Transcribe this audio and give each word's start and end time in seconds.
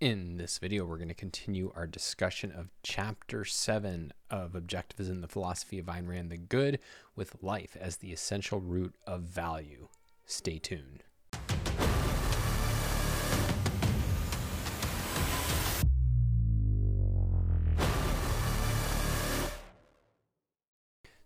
In 0.00 0.36
this 0.36 0.58
video, 0.58 0.84
we're 0.84 0.96
going 0.96 1.08
to 1.08 1.14
continue 1.14 1.72
our 1.74 1.88
discussion 1.88 2.52
of 2.52 2.68
Chapter 2.84 3.44
7 3.44 4.12
of 4.30 4.52
Objectivism, 4.52 5.22
the 5.22 5.26
Philosophy 5.26 5.80
of 5.80 5.86
Ayn 5.86 6.06
Rand 6.06 6.30
the 6.30 6.36
Good, 6.36 6.78
with 7.16 7.42
life 7.42 7.76
as 7.80 7.96
the 7.96 8.12
essential 8.12 8.60
root 8.60 8.94
of 9.08 9.22
value. 9.22 9.88
Stay 10.24 10.60
tuned. 10.60 11.02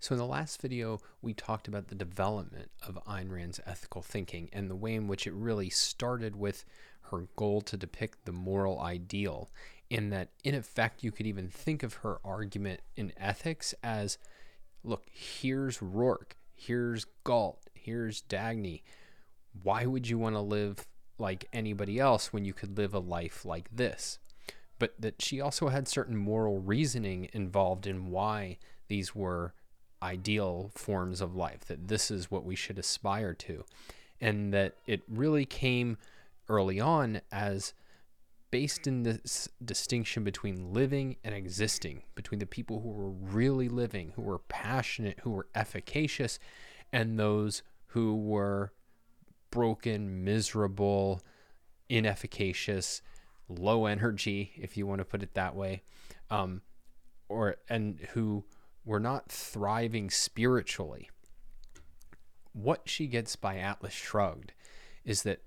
So, 0.01 0.15
in 0.15 0.19
the 0.19 0.27
last 0.27 0.61
video, 0.61 0.99
we 1.21 1.35
talked 1.35 1.69
about 1.69 1.89
the 1.89 1.95
development 1.95 2.71
of 2.85 2.99
Ayn 3.07 3.31
Rand's 3.31 3.61
ethical 3.67 4.01
thinking 4.01 4.49
and 4.51 4.71
the 4.71 4.75
way 4.75 4.95
in 4.95 5.09
which 5.09 5.27
it 5.27 5.35
really 5.35 5.69
started 5.69 6.35
with 6.35 6.65
her 7.11 7.29
goal 7.37 7.61
to 7.63 7.77
depict 7.77 8.25
the 8.25 8.33
moral 8.33 8.81
ideal. 8.81 9.51
In 9.91 10.11
that, 10.11 10.31
in 10.43 10.55
effect, 10.55 11.03
you 11.03 11.13
could 11.13 11.27
even 11.27 11.49
think 11.49 11.83
of 11.83 11.95
her 11.95 12.19
argument 12.25 12.81
in 12.97 13.13
ethics 13.17 13.75
as 13.83 14.19
look, 14.85 15.05
here's 15.13 15.79
Roark, 15.79 16.33
here's 16.55 17.05
Galt, 17.25 17.69
here's 17.75 18.23
Dagny. 18.23 18.83
Why 19.63 19.87
would 19.87 20.09
you 20.09 20.19
want 20.19 20.35
to 20.35 20.41
live 20.41 20.87
like 21.19 21.49
anybody 21.53 21.99
else 21.99 22.33
when 22.33 22.45
you 22.45 22.55
could 22.55 22.79
live 22.79 22.95
a 22.95 22.99
life 22.99 23.45
like 23.45 23.69
this? 23.71 24.19
But 24.79 24.95
that 24.99 25.21
she 25.23 25.41
also 25.41 25.69
had 25.69 25.87
certain 25.87 26.17
moral 26.17 26.59
reasoning 26.59 27.29
involved 27.33 27.87
in 27.87 28.11
why 28.11 28.59
these 28.89 29.15
were 29.15 29.55
ideal 30.03 30.73
forms 30.75 31.21
of 31.21 31.37
life, 31.37 31.65
that 31.67 31.89
this 31.89 32.11
is 32.11 32.31
what 32.31 32.45
we 32.45 32.57
should 32.57 32.79
aspire 32.79 33.35
to. 33.35 33.65
And 34.21 34.53
that 34.53 34.75
it 34.87 35.03
really 35.09 35.45
came 35.45 35.99
early 36.49 36.81
on 36.81 37.21
as 37.31 37.75
based 38.51 38.87
in 38.87 39.03
this 39.03 39.49
distinction 39.65 40.23
between 40.23 40.73
living 40.73 41.17
and 41.25 41.35
existing, 41.35 42.03
between 42.15 42.39
the 42.39 42.47
people 42.47 42.81
who 42.81 42.91
were 42.91 43.11
really 43.11 43.69
living, 43.69 44.13
who 44.15 44.23
were 44.23 44.39
passionate, 44.39 45.19
who 45.23 45.31
were 45.31 45.49
efficacious, 45.55 46.39
and 46.93 47.19
those 47.19 47.63
who 47.87 48.15
were 48.15 48.73
broken, 49.51 50.23
miserable, 50.23 51.23
inefficacious, 51.89 53.01
low 53.49 53.87
energy, 53.87 54.53
if 54.57 54.77
you 54.77 54.87
want 54.87 54.99
to 54.99 55.05
put 55.05 55.23
it 55.23 55.35
that 55.35 55.57
way, 55.57 55.83
um, 56.31 56.61
or 57.29 57.57
and 57.69 58.01
who 58.13 58.45
we're 58.85 58.99
not 58.99 59.31
thriving 59.31 60.11
spiritually. 60.11 61.09
What 62.53 62.83
she 62.85 63.07
gets 63.07 63.35
by 63.35 63.57
Atlas 63.57 63.95
Shrugged 63.95 64.53
is 65.05 65.23
that 65.23 65.41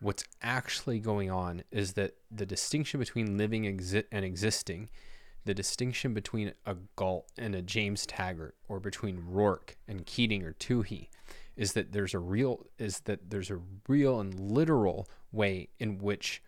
what's 0.00 0.24
actually 0.42 0.98
going 1.00 1.30
on 1.30 1.62
is 1.70 1.94
that 1.94 2.14
the 2.30 2.46
distinction 2.46 3.00
between 3.00 3.36
living 3.36 3.64
exi- 3.64 4.04
and 4.12 4.24
existing, 4.24 4.88
the 5.44 5.54
distinction 5.54 6.14
between 6.14 6.52
a 6.66 6.76
Galt 6.96 7.30
and 7.36 7.54
a 7.54 7.62
James 7.62 8.06
Taggart, 8.06 8.54
or 8.68 8.80
between 8.80 9.22
Roark 9.22 9.74
and 9.86 10.06
Keating 10.06 10.44
or 10.44 10.52
Toohey, 10.54 11.08
is 11.56 11.72
that 11.72 11.92
there's 11.92 12.14
a 12.14 12.18
real 12.18 12.66
is 12.78 13.00
that 13.00 13.30
there's 13.30 13.50
a 13.50 13.60
real 13.88 14.20
and 14.20 14.38
literal 14.38 15.08
way 15.32 15.68
in 15.78 15.98
which 15.98 16.42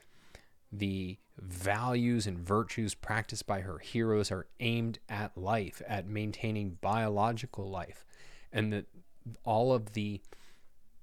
the 0.72 1.18
values 1.36 2.26
and 2.26 2.38
virtues 2.38 2.94
practiced 2.94 3.46
by 3.46 3.62
her 3.62 3.78
heroes 3.78 4.30
are 4.30 4.46
aimed 4.60 4.98
at 5.08 5.36
life, 5.36 5.82
at 5.88 6.06
maintaining 6.06 6.78
biological 6.80 7.68
life, 7.68 8.04
and 8.52 8.72
that 8.72 8.86
all 9.44 9.72
of 9.72 9.94
the 9.94 10.20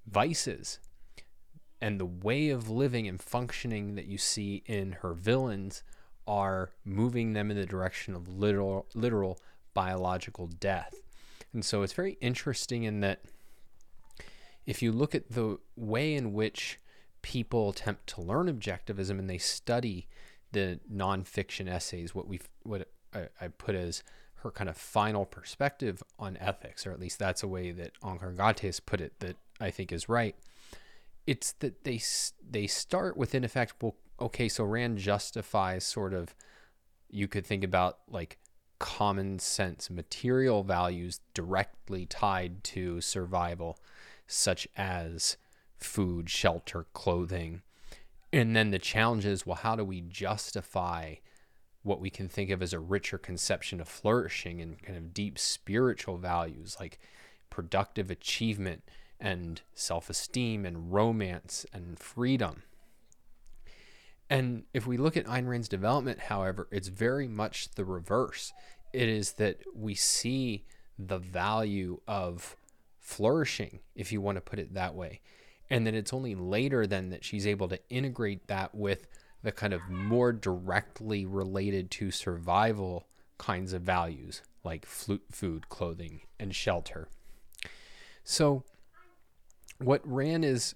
vices 0.05 0.79
and 1.81 1.99
the 1.99 2.05
way 2.05 2.49
of 2.49 2.69
living 2.69 3.07
and 3.07 3.21
functioning 3.21 3.95
that 3.95 4.07
you 4.07 4.17
see 4.17 4.63
in 4.65 4.93
her 4.93 5.13
villains 5.13 5.83
are 6.27 6.71
moving 6.83 7.33
them 7.33 7.51
in 7.51 7.57
the 7.57 7.65
direction 7.65 8.15
of 8.15 8.27
literal, 8.27 8.85
literal 8.93 9.39
biological 9.73 10.47
death. 10.47 10.95
And 11.53 11.63
so 11.63 11.81
it's 11.83 11.93
very 11.93 12.17
interesting 12.19 12.83
in 12.83 12.99
that 13.01 13.21
if 14.65 14.81
you 14.81 14.91
look 14.91 15.15
at 15.15 15.31
the 15.31 15.59
way 15.75 16.13
in 16.13 16.33
which 16.33 16.79
people 17.21 17.69
attempt 17.69 18.07
to 18.07 18.21
learn 18.21 18.47
objectivism 18.47 19.17
and 19.17 19.29
they 19.29 19.37
study 19.37 20.07
the 20.51 20.79
nonfiction 20.91 21.69
essays, 21.69 22.13
what 22.13 22.27
we 22.27 22.41
what 22.63 22.89
I, 23.13 23.27
I, 23.39 23.47
put 23.47 23.75
as 23.75 24.03
her 24.35 24.51
kind 24.51 24.69
of 24.69 24.77
final 24.77 25.25
perspective 25.25 26.03
on 26.19 26.37
ethics, 26.37 26.85
or 26.85 26.91
at 26.91 26.99
least 26.99 27.19
that's 27.19 27.43
a 27.43 27.47
way 27.47 27.71
that 27.71 27.91
Onkar 28.01 28.35
Ghate 28.35 28.79
put 28.85 29.01
it 29.01 29.19
that 29.19 29.35
I 29.59 29.71
think 29.71 29.91
is 29.91 30.07
right. 30.09 30.35
It's 31.27 31.51
that 31.53 31.83
they 31.83 32.01
they 32.49 32.67
start 32.67 33.17
with 33.17 33.35
in 33.35 33.43
effect, 33.43 33.75
well, 33.81 33.95
okay, 34.19 34.49
so 34.49 34.63
Rand 34.63 34.97
justifies 34.97 35.83
sort 35.83 36.13
of, 36.13 36.33
you 37.09 37.27
could 37.27 37.45
think 37.45 37.63
about 37.63 37.99
like 38.09 38.39
common 38.79 39.39
sense 39.39 39.89
material 39.89 40.63
values 40.63 41.19
directly 41.33 42.05
tied 42.05 42.63
to 42.63 43.01
survival, 43.01 43.77
such 44.25 44.67
as 44.77 45.37
food, 45.77 46.29
shelter, 46.29 46.85
clothing. 46.93 47.61
And 48.33 48.55
then 48.55 48.71
the 48.71 48.79
challenge 48.79 49.25
is 49.25 49.45
well, 49.45 49.55
how 49.55 49.75
do 49.75 49.83
we 49.83 50.01
justify 50.01 51.15
what 51.83 52.01
we 52.01 52.09
can 52.09 52.27
think 52.27 52.49
of 52.49 52.61
as 52.61 52.73
a 52.73 52.79
richer 52.79 53.17
conception 53.17 53.79
of 53.79 53.87
flourishing 53.87 54.61
and 54.61 54.81
kind 54.81 54.97
of 54.97 55.13
deep 55.13 55.39
spiritual 55.39 56.17
values 56.17 56.75
like 56.79 56.99
productive 57.49 58.11
achievement 58.11 58.83
and 59.19 59.61
self 59.73 60.09
esteem 60.09 60.65
and 60.65 60.91
romance 60.93 61.65
and 61.73 61.99
freedom? 61.99 62.63
And 64.29 64.63
if 64.73 64.85
we 64.85 64.97
look 64.97 65.15
at 65.15 65.25
Ayn 65.25 65.47
Rand's 65.47 65.69
development, 65.69 66.19
however, 66.19 66.67
it's 66.71 66.89
very 66.89 67.27
much 67.27 67.69
the 67.75 67.85
reverse. 67.85 68.51
It 68.93 69.07
is 69.07 69.33
that 69.33 69.59
we 69.73 69.95
see 69.95 70.65
the 70.99 71.17
value 71.17 72.01
of 72.07 72.55
flourishing, 72.99 73.79
if 73.95 74.11
you 74.11 74.19
want 74.19 74.35
to 74.35 74.41
put 74.41 74.59
it 74.59 74.73
that 74.73 74.95
way 74.95 75.21
and 75.69 75.85
then 75.85 75.95
it's 75.95 76.13
only 76.13 76.35
later 76.35 76.87
then 76.87 77.09
that 77.09 77.23
she's 77.23 77.45
able 77.47 77.67
to 77.67 77.79
integrate 77.89 78.47
that 78.47 78.73
with 78.73 79.07
the 79.43 79.51
kind 79.51 79.73
of 79.73 79.81
more 79.89 80.31
directly 80.31 81.25
related 81.25 81.91
to 81.91 82.11
survival 82.11 83.07
kinds 83.37 83.73
of 83.73 83.81
values 83.81 84.41
like 84.63 84.85
food, 84.85 85.69
clothing, 85.69 86.21
and 86.39 86.53
shelter. 86.53 87.07
So, 88.23 88.63
what 89.79 90.01
Rand 90.05 90.45
is 90.45 90.75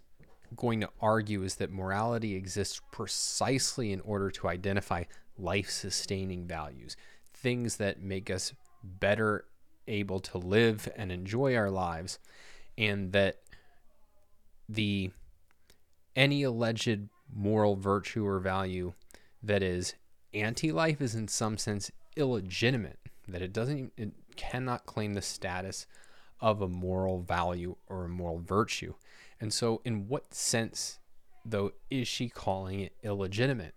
going 0.55 0.81
to 0.81 0.89
argue 1.01 1.43
is 1.43 1.55
that 1.55 1.71
morality 1.71 2.35
exists 2.35 2.81
precisely 2.91 3.91
in 3.91 4.01
order 4.01 4.29
to 4.31 4.47
identify 4.47 5.03
life 5.37 5.69
sustaining 5.69 6.45
values, 6.45 6.95
things 7.33 7.77
that 7.77 8.01
make 8.01 8.29
us 8.29 8.53
better 8.83 9.45
able 9.87 10.19
to 10.19 10.37
live 10.37 10.89
and 10.95 11.11
enjoy 11.11 11.55
our 11.55 11.71
lives, 11.71 12.19
and 12.77 13.11
that 13.13 13.37
the 14.67 15.11
any 16.15 16.43
alleged 16.43 17.07
moral 17.33 17.75
virtue 17.75 18.25
or 18.25 18.39
value 18.39 18.93
that 19.41 19.63
is 19.63 19.95
anti-life 20.33 21.01
is 21.01 21.15
in 21.15 21.27
some 21.27 21.57
sense 21.57 21.91
illegitimate 22.15 22.99
that 23.27 23.41
it 23.41 23.53
doesn't 23.53 23.91
it 23.97 24.11
cannot 24.35 24.85
claim 24.85 25.13
the 25.13 25.21
status 25.21 25.87
of 26.41 26.61
a 26.61 26.67
moral 26.67 27.21
value 27.21 27.75
or 27.87 28.05
a 28.05 28.09
moral 28.09 28.39
virtue. 28.39 28.93
And 29.39 29.53
so 29.53 29.81
in 29.85 30.07
what 30.07 30.33
sense 30.33 30.99
though 31.43 31.71
is 31.89 32.07
she 32.07 32.29
calling 32.29 32.81
it 32.81 32.93
illegitimate? 33.03 33.73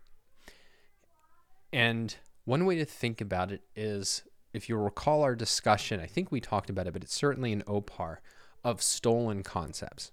And 1.72 2.14
one 2.44 2.66
way 2.66 2.76
to 2.76 2.84
think 2.84 3.20
about 3.20 3.52
it 3.52 3.62
is 3.74 4.22
if 4.52 4.68
you 4.68 4.76
recall 4.76 5.22
our 5.22 5.34
discussion 5.34 5.98
i 5.98 6.06
think 6.06 6.30
we 6.30 6.40
talked 6.40 6.70
about 6.70 6.86
it 6.86 6.92
but 6.92 7.02
it's 7.02 7.14
certainly 7.14 7.52
an 7.52 7.62
OPAR 7.66 8.18
of 8.64 8.82
stolen 8.82 9.42
concepts. 9.42 10.10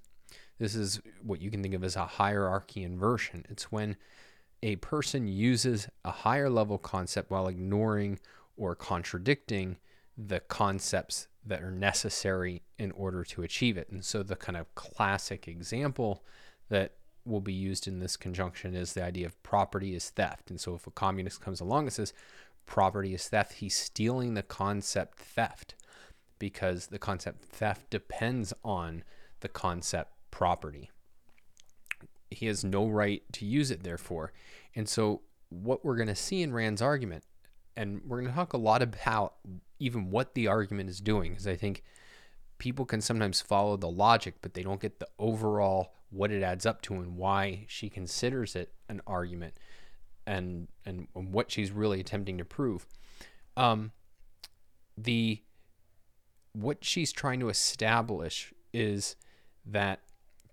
This 0.60 0.76
is 0.76 1.02
what 1.24 1.42
you 1.42 1.50
can 1.50 1.64
think 1.64 1.74
of 1.74 1.84
as 1.84 1.96
a 1.96 2.06
hierarchy 2.06 2.84
inversion. 2.84 3.46
It's 3.50 3.72
when 3.72 3.96
a 4.62 4.76
person 4.76 5.28
uses 5.28 5.88
a 6.06 6.12
higher 6.12 6.50
level 6.50 6.78
concept 6.78 7.32
while 7.32 7.48
ignoring 7.48 8.20
or 8.58 8.76
contradicting 8.76 9.78
the 10.18 10.40
concepts 10.40 11.28
that 11.46 11.64
are 11.64 11.72
necessary 11.72 12.62
in 12.78 12.92
order 12.92 13.24
to 13.24 13.44
achieve 13.44 13.78
it. 13.78 13.90
And 13.90 14.04
so 14.06 14.24
the 14.24 14.36
kind 14.36 14.58
of 14.58 14.74
classic 14.76 15.48
example 15.48 16.24
that 16.70 16.94
will 17.26 17.42
be 17.42 17.54
used 17.54 17.88
in 17.88 18.00
this 18.00 18.18
conjunction 18.18 18.76
is 18.76 18.94
the 18.94 19.04
idea 19.04 19.26
of 19.26 19.42
property 19.44 19.96
is 19.96 20.10
theft. 20.10 20.50
And 20.50 20.60
so 20.60 20.76
if 20.76 20.88
a 20.88 20.92
communist 20.92 21.42
comes 21.42 21.60
along 21.60 21.84
and 21.84 21.94
says 21.94 22.14
property 22.66 23.14
is 23.14 23.28
theft, 23.28 23.54
he's 23.54 23.76
stealing 23.76 24.34
the 24.34 24.44
concept 24.44 25.20
theft 25.20 25.76
because 26.40 26.88
the 26.88 27.00
concept 27.00 27.46
theft 27.46 27.90
depends 27.90 28.54
on 28.64 29.04
the 29.42 29.50
concept 29.50 30.12
property. 30.32 30.90
He 32.30 32.48
has 32.48 32.64
no 32.64 32.88
right 32.88 33.22
to 33.34 33.46
use 33.46 33.70
it, 33.70 33.84
therefore. 33.84 34.32
And 34.76 34.88
so, 34.88 35.22
what 35.50 35.84
we're 35.84 35.98
going 35.98 36.08
to 36.08 36.16
see 36.16 36.42
in 36.42 36.54
Rand's 36.54 36.82
argument, 36.82 37.26
and 37.76 38.02
we're 38.06 38.22
going 38.22 38.32
to 38.32 38.36
talk 38.36 38.54
a 38.54 38.58
lot 38.58 38.82
about 38.82 39.36
even 39.80 40.12
what 40.12 40.36
the 40.36 40.48
argument 40.48 40.90
is 40.90 41.00
doing, 41.00 41.32
because 41.32 41.48
I 41.48 41.56
think 41.56 41.84
people 42.58 42.86
can 42.86 43.02
sometimes 43.02 43.42
follow 43.42 43.78
the 43.78 43.90
logic, 43.90 44.36
but 44.42 44.54
they 44.54 44.64
don't 44.64 44.82
get 44.82 45.00
the 45.00 45.08
overall 45.18 45.94
what 46.10 46.32
it 46.32 46.44
adds 46.44 46.66
up 46.66 46.82
to 46.84 46.96
and 46.96 47.16
why 47.18 47.66
she 47.68 47.90
considers 47.90 48.56
it 48.56 48.74
an 48.90 49.02
argument. 49.08 49.56
and 50.28 50.68
and 50.86 51.08
what 51.14 51.52
she's 51.52 51.72
really 51.72 52.00
attempting 52.00 52.38
to 52.38 52.46
prove. 52.46 52.86
Um, 53.58 53.92
the 54.96 55.42
what 56.54 56.86
she's 56.86 57.12
trying 57.12 57.40
to 57.40 57.50
establish 57.50 58.54
is 58.72 59.16
that 59.66 60.02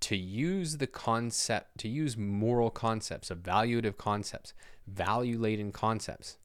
to 0.00 0.16
use 0.16 0.78
the 0.78 0.86
concept, 0.86 1.78
to 1.78 1.88
use 1.88 2.16
moral 2.16 2.70
concepts, 2.70 3.28
evaluative 3.28 3.96
concepts, 3.96 4.54
value 4.86 5.38
laden 5.38 5.70
concepts, 5.70 6.38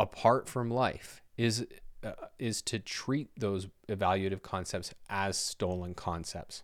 apart 0.00 0.48
from 0.48 0.70
life, 0.70 1.22
is 1.36 1.66
uh, 2.02 2.12
is 2.38 2.62
to 2.62 2.78
treat 2.78 3.28
those 3.38 3.68
evaluative 3.88 4.40
concepts 4.40 4.94
as 5.10 5.36
stolen 5.36 5.94
concepts. 5.94 6.62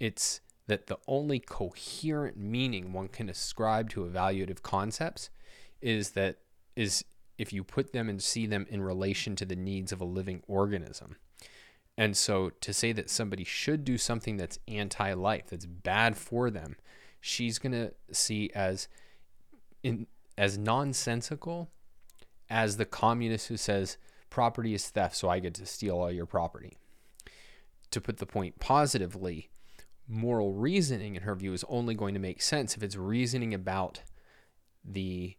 It's 0.00 0.40
that 0.66 0.86
the 0.86 0.98
only 1.06 1.38
coherent 1.38 2.38
meaning 2.38 2.92
one 2.92 3.08
can 3.08 3.28
ascribe 3.28 3.90
to 3.90 4.04
evaluative 4.04 4.62
concepts 4.62 5.28
is 5.82 6.12
that 6.12 6.38
is 6.74 7.04
if 7.36 7.52
you 7.52 7.62
put 7.62 7.92
them 7.92 8.08
and 8.08 8.22
see 8.22 8.46
them 8.46 8.66
in 8.70 8.80
relation 8.80 9.36
to 9.36 9.44
the 9.44 9.54
needs 9.54 9.92
of 9.92 10.00
a 10.00 10.04
living 10.04 10.42
organism. 10.48 11.16
And 11.98 12.16
so 12.16 12.50
to 12.60 12.72
say 12.72 12.92
that 12.92 13.10
somebody 13.10 13.44
should 13.44 13.84
do 13.84 13.98
something 13.98 14.38
that's 14.38 14.58
anti 14.66 15.12
life, 15.12 15.48
that's 15.50 15.66
bad 15.66 16.16
for 16.16 16.50
them, 16.50 16.76
she's 17.20 17.58
going 17.58 17.72
to 17.72 17.92
see 18.10 18.50
as 18.54 18.88
in 19.82 20.06
as 20.38 20.56
nonsensical 20.56 21.70
as 22.48 22.76
the 22.76 22.84
communist 22.84 23.48
who 23.48 23.56
says 23.56 23.96
property 24.30 24.74
is 24.74 24.88
theft 24.88 25.16
so 25.16 25.28
I 25.28 25.40
get 25.40 25.54
to 25.54 25.66
steal 25.66 25.98
all 25.98 26.10
your 26.10 26.26
property. 26.26 26.76
To 27.90 28.00
put 28.00 28.18
the 28.18 28.26
point 28.26 28.58
positively, 28.58 29.50
moral 30.08 30.52
reasoning 30.52 31.16
in 31.16 31.22
her 31.22 31.34
view 31.34 31.52
is 31.52 31.64
only 31.68 31.94
going 31.94 32.14
to 32.14 32.20
make 32.20 32.42
sense 32.42 32.76
if 32.76 32.82
it's 32.82 32.96
reasoning 32.96 33.54
about 33.54 34.02
the 34.84 35.36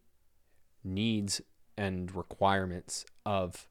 needs 0.84 1.42
and 1.78 2.14
requirements 2.16 3.06
of 3.26 3.68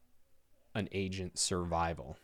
an 0.73 0.87
agent's 0.91 1.41
survival. 1.41 2.17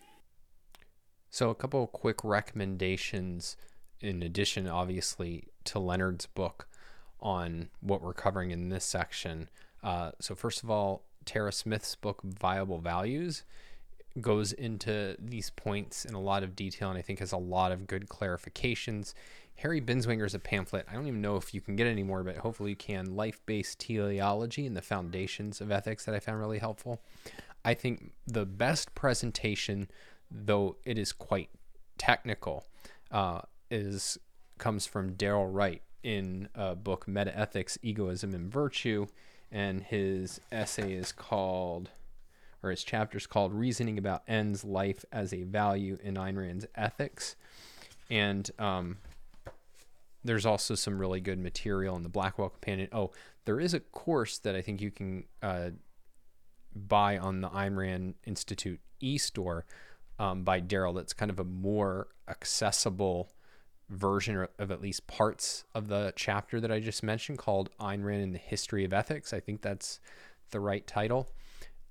So, 1.30 1.50
a 1.50 1.56
couple 1.56 1.83
of 1.83 1.92
quick 1.92 2.24
recommendations, 2.24 3.57
in 4.00 4.21
addition, 4.21 4.68
obviously, 4.68 5.48
to 5.65 5.80
Leonard's 5.80 6.27
book 6.27 6.68
on 7.19 7.69
what 7.80 8.01
we're 8.01 8.13
covering 8.13 8.51
in 8.51 8.69
this 8.69 8.86
section. 8.86 9.50
Uh, 9.83 10.12
so, 10.19 10.35
first 10.35 10.63
of 10.63 10.69
all, 10.69 11.03
Tara 11.25 11.51
Smith's 11.51 11.95
book, 11.95 12.21
Viable 12.24 12.80
Values, 12.80 13.44
goes 14.21 14.53
into 14.53 15.15
these 15.19 15.50
points 15.50 16.06
in 16.06 16.13
a 16.13 16.21
lot 16.21 16.44
of 16.44 16.56
detail 16.56 16.89
and 16.89 16.97
I 16.97 17.01
think 17.01 17.19
has 17.19 17.31
a 17.31 17.38
lot 17.38 17.71
of 17.71 17.88
good 17.88 18.07
clarifications. 18.07 19.13
Harry 19.57 19.81
Binswanger's 19.81 20.35
a 20.35 20.39
pamphlet. 20.39 20.85
I 20.89 20.94
don't 20.94 21.07
even 21.07 21.21
know 21.21 21.35
if 21.35 21.53
you 21.53 21.62
can 21.62 21.75
get 21.75 21.88
anymore, 21.88 22.24
but 22.24 22.38
hopefully 22.38 22.71
you 22.71 22.75
can. 22.75 23.15
Life 23.15 23.41
based 23.45 23.80
teleology 23.80 24.68
and 24.68 24.77
the 24.77 24.81
foundations 24.81 25.62
of 25.62 25.71
ethics 25.71 26.06
that 26.06 26.13
I 26.15 26.19
found 26.19 26.39
really 26.39 26.59
helpful. 26.59 27.01
I 27.65 27.74
think 27.74 28.12
the 28.27 28.45
best 28.45 28.94
presentation 28.94 29.88
though 30.33 30.77
it 30.83 30.97
is 30.97 31.12
quite 31.12 31.50
technical, 31.97 32.65
uh, 33.12 33.41
is 33.69 34.18
comes 34.57 34.86
from 34.86 35.15
Darryl 35.15 35.47
Wright 35.51 35.81
in 36.03 36.50
a 36.56 36.75
book 36.75 37.06
Metaethics, 37.06 37.77
Egoism 37.81 38.33
and 38.33 38.51
Virtue, 38.51 39.07
and 39.53 39.83
his 39.83 40.41
essay 40.51 40.94
is 40.94 41.11
called, 41.11 41.91
or 42.61 42.71
his 42.71 42.83
chapter 42.83 43.17
is 43.17 43.27
called 43.27 43.53
"Reasoning 43.53 43.97
About 43.97 44.23
Ends, 44.27 44.65
Life 44.65 45.05
as 45.11 45.31
a 45.33 45.44
Value 45.44 45.97
in 46.03 46.15
Ayn 46.15 46.35
Rand's 46.38 46.65
Ethics," 46.75 47.38
and 48.09 48.50
um, 48.59 48.97
there's 50.23 50.45
also 50.45 50.75
some 50.75 51.00
really 51.00 51.21
good 51.21 51.39
material 51.39 51.95
in 51.95 52.03
the 52.03 52.09
Blackwell 52.09 52.50
Companion. 52.50 52.89
Oh, 52.91 53.11
there 53.45 53.59
is 53.59 53.73
a 53.73 53.79
course 53.79 54.38
that 54.39 54.55
I 54.55 54.61
think 54.61 54.81
you 54.81 54.91
can 54.91 55.25
uh, 55.41 55.69
buy 56.75 57.17
on 57.17 57.41
the 57.41 57.50
Ayn 57.50 57.77
Rand 57.77 58.15
Institute 58.25 58.79
e-store 59.00 59.65
um, 60.17 60.44
by 60.44 60.61
Darryl 60.61 60.95
that's 60.95 61.13
kind 61.13 61.29
of 61.29 61.39
a 61.39 61.44
more 61.44 62.07
accessible 62.27 63.29
version 63.89 64.47
of 64.57 64.71
at 64.71 64.81
least 64.81 65.07
parts 65.07 65.65
of 65.75 65.88
the 65.88 66.13
chapter 66.15 66.59
that 66.59 66.71
I 66.71 66.80
just 66.80 67.03
mentioned 67.03 67.38
called 67.38 67.69
Ayn 67.80 68.03
Rand 68.03 68.24
and 68.24 68.33
the 68.33 68.39
History 68.39 68.85
of 68.85 68.94
Ethics. 68.94 69.33
I 69.33 69.39
think 69.39 69.62
that's 69.62 70.00
the 70.51 70.59
right 70.59 70.85
title. 70.88 71.30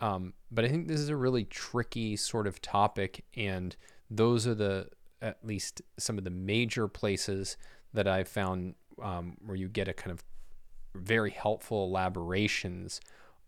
Um, 0.00 0.32
but 0.50 0.64
I 0.64 0.68
think 0.68 0.88
this 0.88 0.98
is 0.98 1.10
a 1.10 1.16
really 1.16 1.44
tricky 1.44 2.16
sort 2.16 2.46
of 2.46 2.60
topic, 2.60 3.24
and 3.36 3.76
those 4.10 4.46
are 4.46 4.54
the 4.54 4.88
at 5.20 5.38
least 5.44 5.80
some 5.98 6.18
of 6.18 6.24
the 6.24 6.30
major 6.30 6.88
places 6.88 7.56
that 7.94 8.08
I've 8.08 8.26
found 8.26 8.74
um, 9.00 9.36
where 9.44 9.56
you 9.56 9.68
get 9.68 9.86
a 9.86 9.92
kind 9.92 10.10
of 10.10 10.24
very 10.94 11.30
helpful 11.30 11.84
elaborations 11.86 13.00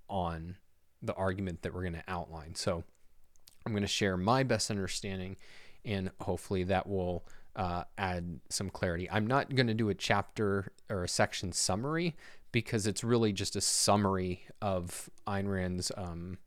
on 0.09 0.57
the 1.03 1.15
argument 1.15 1.63
that 1.63 1.75
we're 1.75 1.83
going 1.83 1.95
to 1.95 2.05
outline. 2.07 2.55
So 2.55 2.85
I'm 3.67 3.73
going 3.73 3.83
to 3.83 3.89
share 3.89 4.17
my 4.17 4.45
best 4.45 4.71
understanding, 4.71 5.37
and 5.85 6.11
hopefully 6.21 6.63
that 6.65 6.87
will 6.87 7.27
uh, 7.57 7.85
add 7.99 8.41
some 8.49 8.71
clarity. 8.71 9.09
I'm 9.11 9.27
not 9.27 9.55
going 9.55 9.67
to 9.67 9.75
do 9.75 9.89
a 9.89 9.95
chapter 9.95 10.73
or 10.91 11.05
a 11.05 11.09
section 11.09 11.53
summary 11.53 12.17
because 12.53 12.87
it's 12.87 13.03
really 13.03 13.33
just 13.33 13.57
a 13.57 13.61
summary 13.61 14.47
of 14.63 15.09
Ayn 15.27 15.49
Rand's 15.49 15.91
um, 15.97 16.39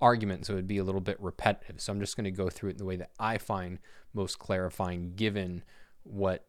argument, 0.00 0.46
so 0.46 0.52
it 0.52 0.56
would 0.56 0.68
be 0.68 0.78
a 0.78 0.84
little 0.84 1.00
bit 1.00 1.20
repetitive. 1.20 1.80
So 1.80 1.92
I'm 1.92 2.00
just 2.00 2.16
going 2.16 2.24
to 2.24 2.30
go 2.30 2.48
through 2.48 2.70
it 2.70 2.72
in 2.72 2.78
the 2.78 2.84
way 2.84 2.96
that 2.96 3.10
I 3.18 3.38
find 3.38 3.78
most 4.14 4.38
clarifying, 4.38 5.14
given 5.16 5.62
what 6.02 6.46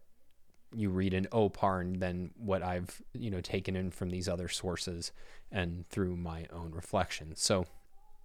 you 0.76 0.90
read 0.90 1.14
in 1.14 1.26
OPAR 1.32 1.82
and 1.82 2.02
then 2.02 2.32
what 2.36 2.62
I've 2.62 3.02
you 3.14 3.32
know 3.32 3.42
taken 3.42 3.76
in 3.76 3.90
from 3.90 4.10
these 4.10 4.28
other 4.28 4.50
sources 4.50 5.12
and 5.52 5.88
through 5.88 6.18
my 6.18 6.46
own 6.52 6.72
reflection. 6.72 7.36
So 7.36 7.66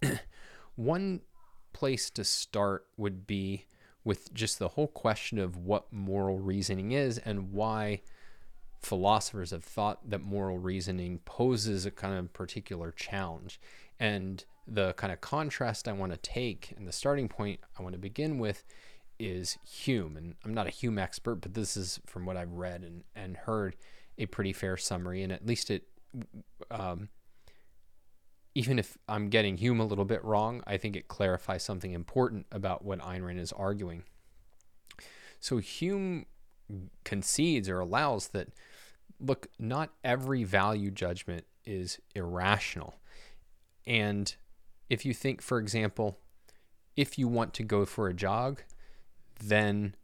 one 0.75 1.21
place 1.71 2.09
to 2.11 2.23
start 2.23 2.85
would 2.97 3.25
be 3.25 3.65
with 4.03 4.33
just 4.33 4.59
the 4.59 4.69
whole 4.69 4.87
question 4.87 5.39
of 5.39 5.57
what 5.57 5.91
moral 5.91 6.39
reasoning 6.39 6.91
is 6.91 7.17
and 7.19 7.51
why 7.51 8.01
philosophers 8.81 9.51
have 9.51 9.63
thought 9.63 10.09
that 10.09 10.21
moral 10.21 10.59
reasoning 10.59 11.19
poses 11.19 11.85
a 11.85 11.91
kind 11.91 12.17
of 12.17 12.33
particular 12.33 12.91
challenge. 12.91 13.59
And 13.99 14.43
the 14.67 14.93
kind 14.93 15.13
of 15.13 15.21
contrast 15.21 15.87
I 15.87 15.93
want 15.93 16.11
to 16.11 16.17
take 16.17 16.73
and 16.75 16.87
the 16.87 16.91
starting 16.91 17.27
point 17.29 17.59
I 17.77 17.83
want 17.83 17.93
to 17.93 17.99
begin 17.99 18.39
with 18.39 18.63
is 19.19 19.57
Hume. 19.65 20.17
And 20.17 20.35
I'm 20.43 20.53
not 20.53 20.67
a 20.67 20.71
Hume 20.71 20.99
expert, 20.99 21.35
but 21.35 21.53
this 21.53 21.77
is 21.77 21.99
from 22.05 22.25
what 22.25 22.35
I've 22.35 22.51
read 22.51 22.83
and, 22.83 23.03
and 23.15 23.37
heard 23.37 23.75
a 24.17 24.25
pretty 24.25 24.51
fair 24.51 24.75
summary. 24.75 25.23
And 25.23 25.31
at 25.31 25.45
least 25.45 25.71
it 25.71 25.83
um, 26.69 27.09
even 28.55 28.77
if 28.77 28.97
I'm 29.07 29.29
getting 29.29 29.57
Hume 29.57 29.79
a 29.79 29.85
little 29.85 30.05
bit 30.05 30.23
wrong, 30.23 30.61
I 30.67 30.77
think 30.77 30.95
it 30.95 31.07
clarifies 31.07 31.63
something 31.63 31.91
important 31.91 32.45
about 32.51 32.85
what 32.85 32.99
Ayn 32.99 33.25
Rand 33.25 33.39
is 33.39 33.51
arguing. 33.51 34.03
So 35.39 35.57
Hume 35.57 36.25
concedes 37.03 37.67
or 37.67 37.79
allows 37.79 38.29
that, 38.29 38.49
look, 39.19 39.47
not 39.57 39.91
every 40.03 40.43
value 40.43 40.91
judgment 40.91 41.45
is 41.65 41.99
irrational. 42.15 42.95
And 43.87 44.33
if 44.89 45.05
you 45.05 45.13
think, 45.13 45.41
for 45.41 45.59
example, 45.59 46.19
if 46.95 47.17
you 47.17 47.27
want 47.27 47.53
to 47.55 47.63
go 47.63 47.85
for 47.85 48.07
a 48.07 48.13
jog, 48.13 48.61
then 49.43 49.95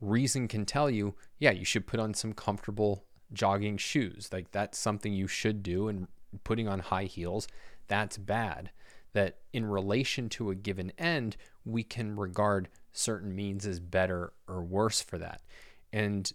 reason 0.00 0.48
can 0.48 0.64
tell 0.64 0.88
you, 0.88 1.14
yeah, 1.38 1.50
you 1.50 1.64
should 1.64 1.86
put 1.86 2.00
on 2.00 2.14
some 2.14 2.32
comfortable 2.32 3.04
jogging 3.32 3.76
shoes. 3.76 4.30
Like 4.32 4.50
that's 4.50 4.78
something 4.78 5.12
you 5.12 5.28
should 5.28 5.62
do. 5.62 5.88
And 5.88 6.08
putting 6.44 6.68
on 6.68 6.80
high 6.80 7.04
heels 7.04 7.46
that's 7.92 8.16
bad. 8.16 8.70
That 9.12 9.36
in 9.52 9.66
relation 9.66 10.30
to 10.30 10.48
a 10.48 10.54
given 10.54 10.92
end, 10.96 11.36
we 11.66 11.82
can 11.82 12.16
regard 12.16 12.70
certain 12.90 13.36
means 13.36 13.66
as 13.66 13.80
better 13.80 14.32
or 14.48 14.62
worse 14.62 15.02
for 15.02 15.18
that. 15.18 15.42
And 15.92 16.32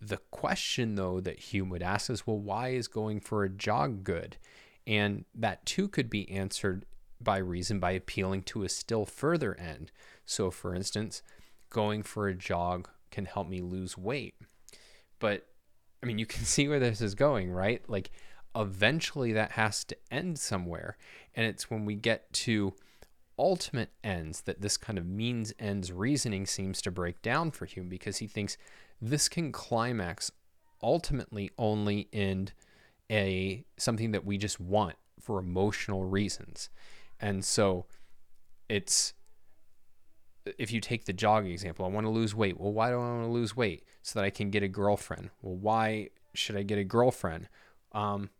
the 0.00 0.16
question, 0.30 0.94
though, 0.94 1.20
that 1.20 1.38
Hume 1.38 1.68
would 1.68 1.82
ask 1.82 2.08
is 2.08 2.26
well, 2.26 2.38
why 2.38 2.68
is 2.68 2.88
going 2.88 3.20
for 3.20 3.44
a 3.44 3.50
jog 3.50 4.02
good? 4.02 4.38
And 4.86 5.26
that 5.34 5.66
too 5.66 5.88
could 5.88 6.08
be 6.08 6.30
answered 6.30 6.86
by 7.20 7.36
reason 7.36 7.78
by 7.78 7.90
appealing 7.90 8.44
to 8.44 8.62
a 8.62 8.70
still 8.70 9.04
further 9.04 9.54
end. 9.60 9.92
So, 10.24 10.50
for 10.50 10.74
instance, 10.74 11.22
going 11.68 12.02
for 12.02 12.28
a 12.28 12.34
jog 12.34 12.88
can 13.10 13.26
help 13.26 13.46
me 13.46 13.60
lose 13.60 13.98
weight. 13.98 14.36
But 15.18 15.46
I 16.02 16.06
mean, 16.06 16.18
you 16.18 16.24
can 16.24 16.44
see 16.46 16.66
where 16.66 16.80
this 16.80 17.02
is 17.02 17.14
going, 17.14 17.50
right? 17.50 17.82
Like, 17.86 18.10
eventually 18.54 19.32
that 19.32 19.52
has 19.52 19.84
to 19.84 19.96
end 20.10 20.38
somewhere. 20.38 20.96
And 21.34 21.46
it's 21.46 21.70
when 21.70 21.84
we 21.84 21.94
get 21.94 22.32
to 22.34 22.74
ultimate 23.38 23.90
ends 24.02 24.42
that 24.42 24.60
this 24.60 24.76
kind 24.76 24.98
of 24.98 25.06
means 25.06 25.52
ends 25.58 25.92
reasoning 25.92 26.44
seems 26.44 26.82
to 26.82 26.90
break 26.90 27.22
down 27.22 27.50
for 27.50 27.66
Hume 27.66 27.88
because 27.88 28.18
he 28.18 28.26
thinks 28.26 28.56
this 29.00 29.28
can 29.28 29.52
climax 29.52 30.32
ultimately 30.82 31.50
only 31.58 32.08
in 32.12 32.48
a 33.10 33.64
something 33.76 34.10
that 34.12 34.24
we 34.24 34.38
just 34.38 34.60
want 34.60 34.96
for 35.20 35.38
emotional 35.38 36.04
reasons. 36.04 36.68
And 37.20 37.44
so 37.44 37.86
it's 38.68 39.14
if 40.58 40.72
you 40.72 40.80
take 40.80 41.04
the 41.04 41.12
jogging 41.12 41.52
example, 41.52 41.84
I 41.84 41.88
want 41.88 42.06
to 42.06 42.10
lose 42.10 42.34
weight. 42.34 42.58
Well, 42.58 42.72
why 42.72 42.90
do 42.90 42.94
I 42.94 42.98
want 42.98 43.24
to 43.24 43.30
lose 43.30 43.56
weight? 43.56 43.84
So 44.02 44.18
that 44.18 44.24
I 44.24 44.30
can 44.30 44.50
get 44.50 44.62
a 44.62 44.68
girlfriend. 44.68 45.30
Well, 45.42 45.56
why 45.56 46.08
should 46.34 46.56
I 46.56 46.62
get 46.62 46.78
a 46.78 46.84
girlfriend? 46.84 47.48
Um, 47.92 48.30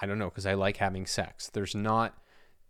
I 0.00 0.06
don't 0.06 0.18
know, 0.18 0.28
because 0.28 0.46
I 0.46 0.54
like 0.54 0.76
having 0.78 1.06
sex. 1.06 1.50
There's 1.52 1.74
not, 1.74 2.18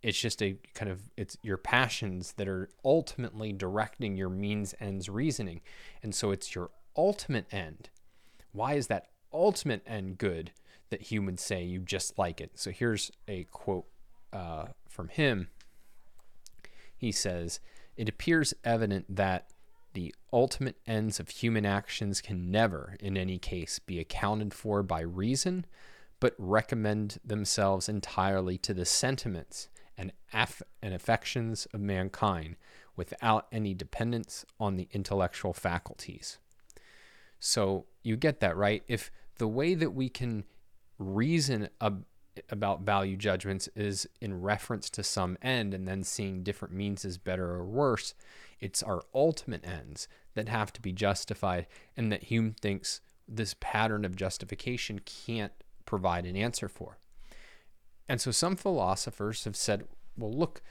it's 0.03 0.19
just 0.21 0.43
a 0.43 0.57
kind 0.75 0.91
of, 0.91 1.03
it's 1.17 1.37
your 1.43 1.57
passions 1.57 2.35
that 2.37 2.49
are 2.49 2.69
ultimately 2.85 3.53
directing 3.53 4.17
your 4.17 4.29
means 4.31 4.75
ends 4.81 5.09
reasoning. 5.09 5.61
And 6.03 6.15
so 6.15 6.31
it's 6.31 6.55
your 6.55 6.71
ultimate 6.97 7.47
end. 7.53 7.91
Why 8.53 8.75
is 8.75 8.89
that 8.89 9.09
ultimate 9.33 9.83
end 9.87 10.19
good 10.19 10.53
that 10.91 11.03
humans 11.03 11.43
say 11.43 11.63
you 11.63 11.81
just 11.81 12.19
like 12.19 12.41
it? 12.41 12.53
So 12.55 12.71
here's 12.71 13.11
a 13.29 13.45
quote 13.45 13.87
uh, 14.33 14.67
from 14.89 15.09
him. 15.09 15.49
He 16.97 17.13
says, 17.13 17.61
It 17.97 18.09
appears 18.09 18.55
evident 18.65 19.17
that 19.17 19.51
the 19.93 20.15
ultimate 20.33 20.77
ends 20.87 21.19
of 21.19 21.29
human 21.29 21.67
actions 21.67 22.21
can 22.21 22.51
never, 22.51 22.97
in 23.01 23.17
any 23.17 23.39
case, 23.39 23.79
be 23.79 23.99
accounted 23.99 24.55
for 24.55 24.83
by 24.83 25.01
reason, 25.01 25.67
but 26.21 26.35
recommend 26.39 27.19
themselves 27.25 27.89
entirely 27.89 28.59
to 28.59 28.75
the 28.75 28.85
sentiments 28.85 29.69
and, 29.97 30.13
aff- 30.33 30.63
and 30.83 30.95
affections 30.95 31.67
of 31.73 31.81
mankind 31.81 32.57
without 32.97 33.47
any 33.51 33.75
dependence 33.75 34.45
on 34.59 34.77
the 34.77 34.89
intellectual 34.93 35.55
faculties. 35.55 36.39
So 37.39 37.87
you 38.03 38.17
get 38.17 38.41
that, 38.41 38.57
right? 38.57 38.83
If 38.87 39.11
the 39.39 39.49
way 39.49 39.75
that 39.75 39.93
we 39.93 40.11
can 40.11 40.45
reason 40.99 41.71
ab- 41.81 42.05
about 42.51 42.83
value 42.83 43.17
judgments 43.17 43.69
is 43.75 44.07
in 44.21 44.41
reference 44.43 44.91
to 44.91 45.03
some 45.03 45.39
end 45.41 45.73
and 45.73 45.89
then 45.89 46.05
seeing 46.05 46.43
different 46.43 46.75
means 46.75 47.05
as 47.05 47.17
better 47.17 47.51
or 47.53 47.65
worse, 47.65 48.15
it's 48.61 48.83
our 48.83 49.03
ultimate 49.15 49.67
ends 49.67 50.07
that 50.35 50.49
have 50.49 50.73
to 50.75 50.83
be 50.83 50.93
justified, 50.93 51.67
and 51.97 52.13
that 52.13 52.25
Hume 52.25 52.53
thinks 52.53 53.01
this 53.27 53.55
pattern 53.61 54.05
of 54.05 54.17
justification 54.17 55.01
can't 55.01 55.53
provide 55.91 56.25
an 56.25 56.37
answer 56.37 56.69
for. 56.69 56.99
And 58.09 58.21
so 58.21 58.31
some 58.31 58.55
philosophers 58.55 59.45
have 59.45 59.57
said, 59.57 59.85
well, 60.17 60.33
look, 60.33 60.63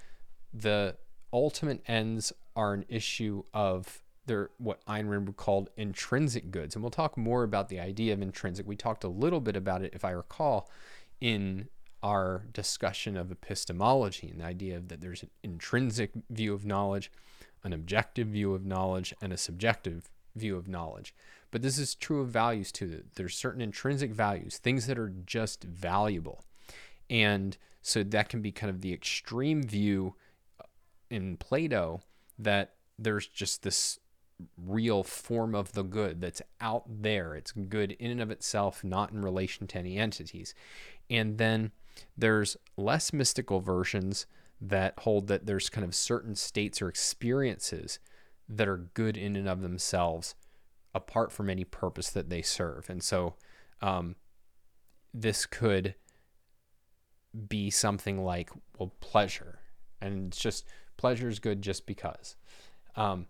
the 0.54 0.96
ultimate 1.34 1.84
ends 1.88 2.32
are 2.56 2.74
an 2.74 2.86
issue 2.88 3.44
of 3.54 4.02
their 4.26 4.50
what 4.58 4.84
Ayn 4.86 5.10
Rand 5.10 5.28
would 5.28 5.38
call 5.38 5.68
intrinsic 5.76 6.52
goods. 6.52 6.74
And 6.74 6.82
we'll 6.82 6.90
talk 6.90 7.18
more 7.18 7.44
about 7.44 7.68
the 7.68 7.82
idea 7.82 8.14
of 8.14 8.22
intrinsic. 8.22 8.66
We 8.66 8.78
talked 8.78 9.04
a 9.04 9.10
little 9.10 9.42
bit 9.42 9.58
about 9.58 9.82
it, 9.82 9.94
if 9.94 10.06
I 10.06 10.12
recall, 10.12 10.70
in 11.20 11.68
our 12.02 12.46
discussion 12.54 13.18
of 13.18 13.30
epistemology 13.30 14.30
and 14.30 14.40
the 14.40 14.46
idea 14.46 14.78
of 14.78 14.88
that 14.88 15.02
there's 15.02 15.22
an 15.22 15.30
intrinsic 15.44 16.12
view 16.30 16.54
of 16.54 16.66
knowledge 16.66 17.12
an 17.64 17.74
objective 17.74 18.28
view 18.28 18.54
of 18.54 18.66
knowledge 18.66 19.14
and 19.22 19.34
a 19.34 19.38
subjective 19.38 20.10
view 20.36 20.56
of 20.56 20.68
knowledge. 20.68 21.14
But 21.52 21.62
this 21.62 21.78
is 21.78 21.96
true 21.96 22.22
of 22.22 22.30
values 22.30 22.72
too. 22.72 23.04
There's 23.16 23.36
certain 23.36 23.62
intrinsic 23.62 24.12
values, 24.12 24.58
things 24.58 24.88
that 24.88 25.00
are 25.00 25.14
just 25.26 25.64
valuable. 25.64 26.44
And 27.10 27.58
so 27.82 28.04
that 28.04 28.30
can 28.30 28.42
be 28.42 28.52
kind 28.52 28.70
of 28.70 28.82
the 28.82 28.94
extreme 28.94 29.64
view 29.64 30.16
uh, 30.60 30.66
in 31.10 31.38
Plato 31.38 32.02
that 32.38 32.76
there's 32.98 33.28
just 33.28 33.64
this 33.64 34.00
real 34.58 35.04
form 35.04 35.56
of 35.56 35.74
the 35.74 35.84
good 35.84 36.22
that's 36.22 36.42
out 36.62 36.84
there. 36.88 37.36
It's 37.36 37.52
good 37.52 37.94
in 37.94 38.12
and 38.12 38.22
of 38.22 38.32
itself, 38.32 38.84
not 38.84 39.12
in 39.12 39.22
relation 39.22 39.68
to 39.68 39.80
any 39.80 39.98
entities. 39.98 40.54
And 41.10 41.38
then 41.38 41.72
there's 42.18 42.56
less 42.78 43.12
mystical 43.12 43.60
versions 43.60 44.26
that 44.62 44.94
hold 45.00 45.28
that 45.28 45.46
there's 45.46 45.70
kind 45.70 45.86
of 45.86 45.96
certain 45.96 46.36
states 46.36 46.82
or 46.82 46.90
experiences 46.90 48.00
that 48.48 48.68
are 48.68 48.90
good 48.94 49.18
in 49.18 49.36
and 49.36 49.48
of 49.48 49.62
themselves 49.62 50.36
apart 50.94 51.32
from 51.32 51.50
any 51.50 51.64
purpose 51.64 52.10
that 52.12 52.30
they 52.30 52.42
serve. 52.42 52.90
And 52.90 53.04
so 53.04 53.36
um, 53.82 54.16
this 55.14 55.46
could 55.46 55.96
be 57.48 57.70
something 57.70 58.24
like, 58.24 58.50
well, 58.78 58.94
pleasure. 59.00 59.60
And 60.02 60.28
it's 60.28 60.40
just 60.40 60.66
pleasure 60.98 61.28
is 61.28 61.40
good 61.40 61.62
just 61.62 61.86
because. 61.86 62.36
Um, 62.96 63.28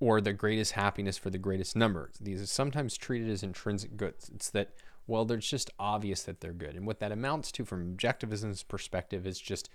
or 0.00 0.20
the 0.20 0.32
greatest 0.32 0.72
happiness 0.72 1.16
for 1.16 1.30
the 1.30 1.38
greatest 1.38 1.74
number. 1.74 2.10
These 2.20 2.42
are 2.42 2.46
sometimes 2.46 2.96
treated 2.96 3.30
as 3.30 3.42
intrinsic 3.42 3.96
goods. 3.96 4.30
It's 4.34 4.50
that 4.50 4.70
well, 5.06 5.24
there's 5.24 5.48
just 5.48 5.70
obvious 5.78 6.22
that 6.24 6.40
they're 6.40 6.52
good. 6.52 6.74
And 6.74 6.86
what 6.86 6.98
that 7.00 7.12
amounts 7.12 7.52
to 7.52 7.64
from 7.64 7.96
objectivism's 7.96 8.62
perspective 8.62 9.26
is 9.26 9.40
just, 9.40 9.70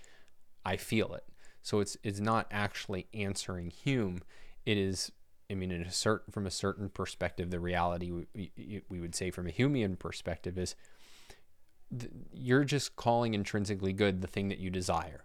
I 0.64 0.76
feel 0.76 1.14
it. 1.14 1.24
So 1.62 1.80
it's 1.80 1.96
it's 2.02 2.20
not 2.20 2.46
actually 2.50 3.06
answering 3.14 3.70
Hume. 3.70 4.20
It 4.66 4.76
is, 4.76 5.12
I 5.52 5.54
mean, 5.54 5.70
in 5.70 5.82
a 5.82 5.92
certain 5.92 6.32
from 6.32 6.46
a 6.46 6.50
certain 6.50 6.88
perspective, 6.88 7.50
the 7.50 7.60
reality 7.60 8.10
we, 8.10 8.82
we 8.88 9.00
would 9.00 9.14
say 9.14 9.30
from 9.30 9.46
a 9.46 9.50
Humean 9.50 9.98
perspective 9.98 10.58
is, 10.58 10.74
th- 11.96 12.10
you're 12.32 12.64
just 12.64 12.96
calling 12.96 13.34
intrinsically 13.34 13.92
good 13.92 14.22
the 14.22 14.26
thing 14.26 14.48
that 14.48 14.58
you 14.58 14.70
desire, 14.70 15.24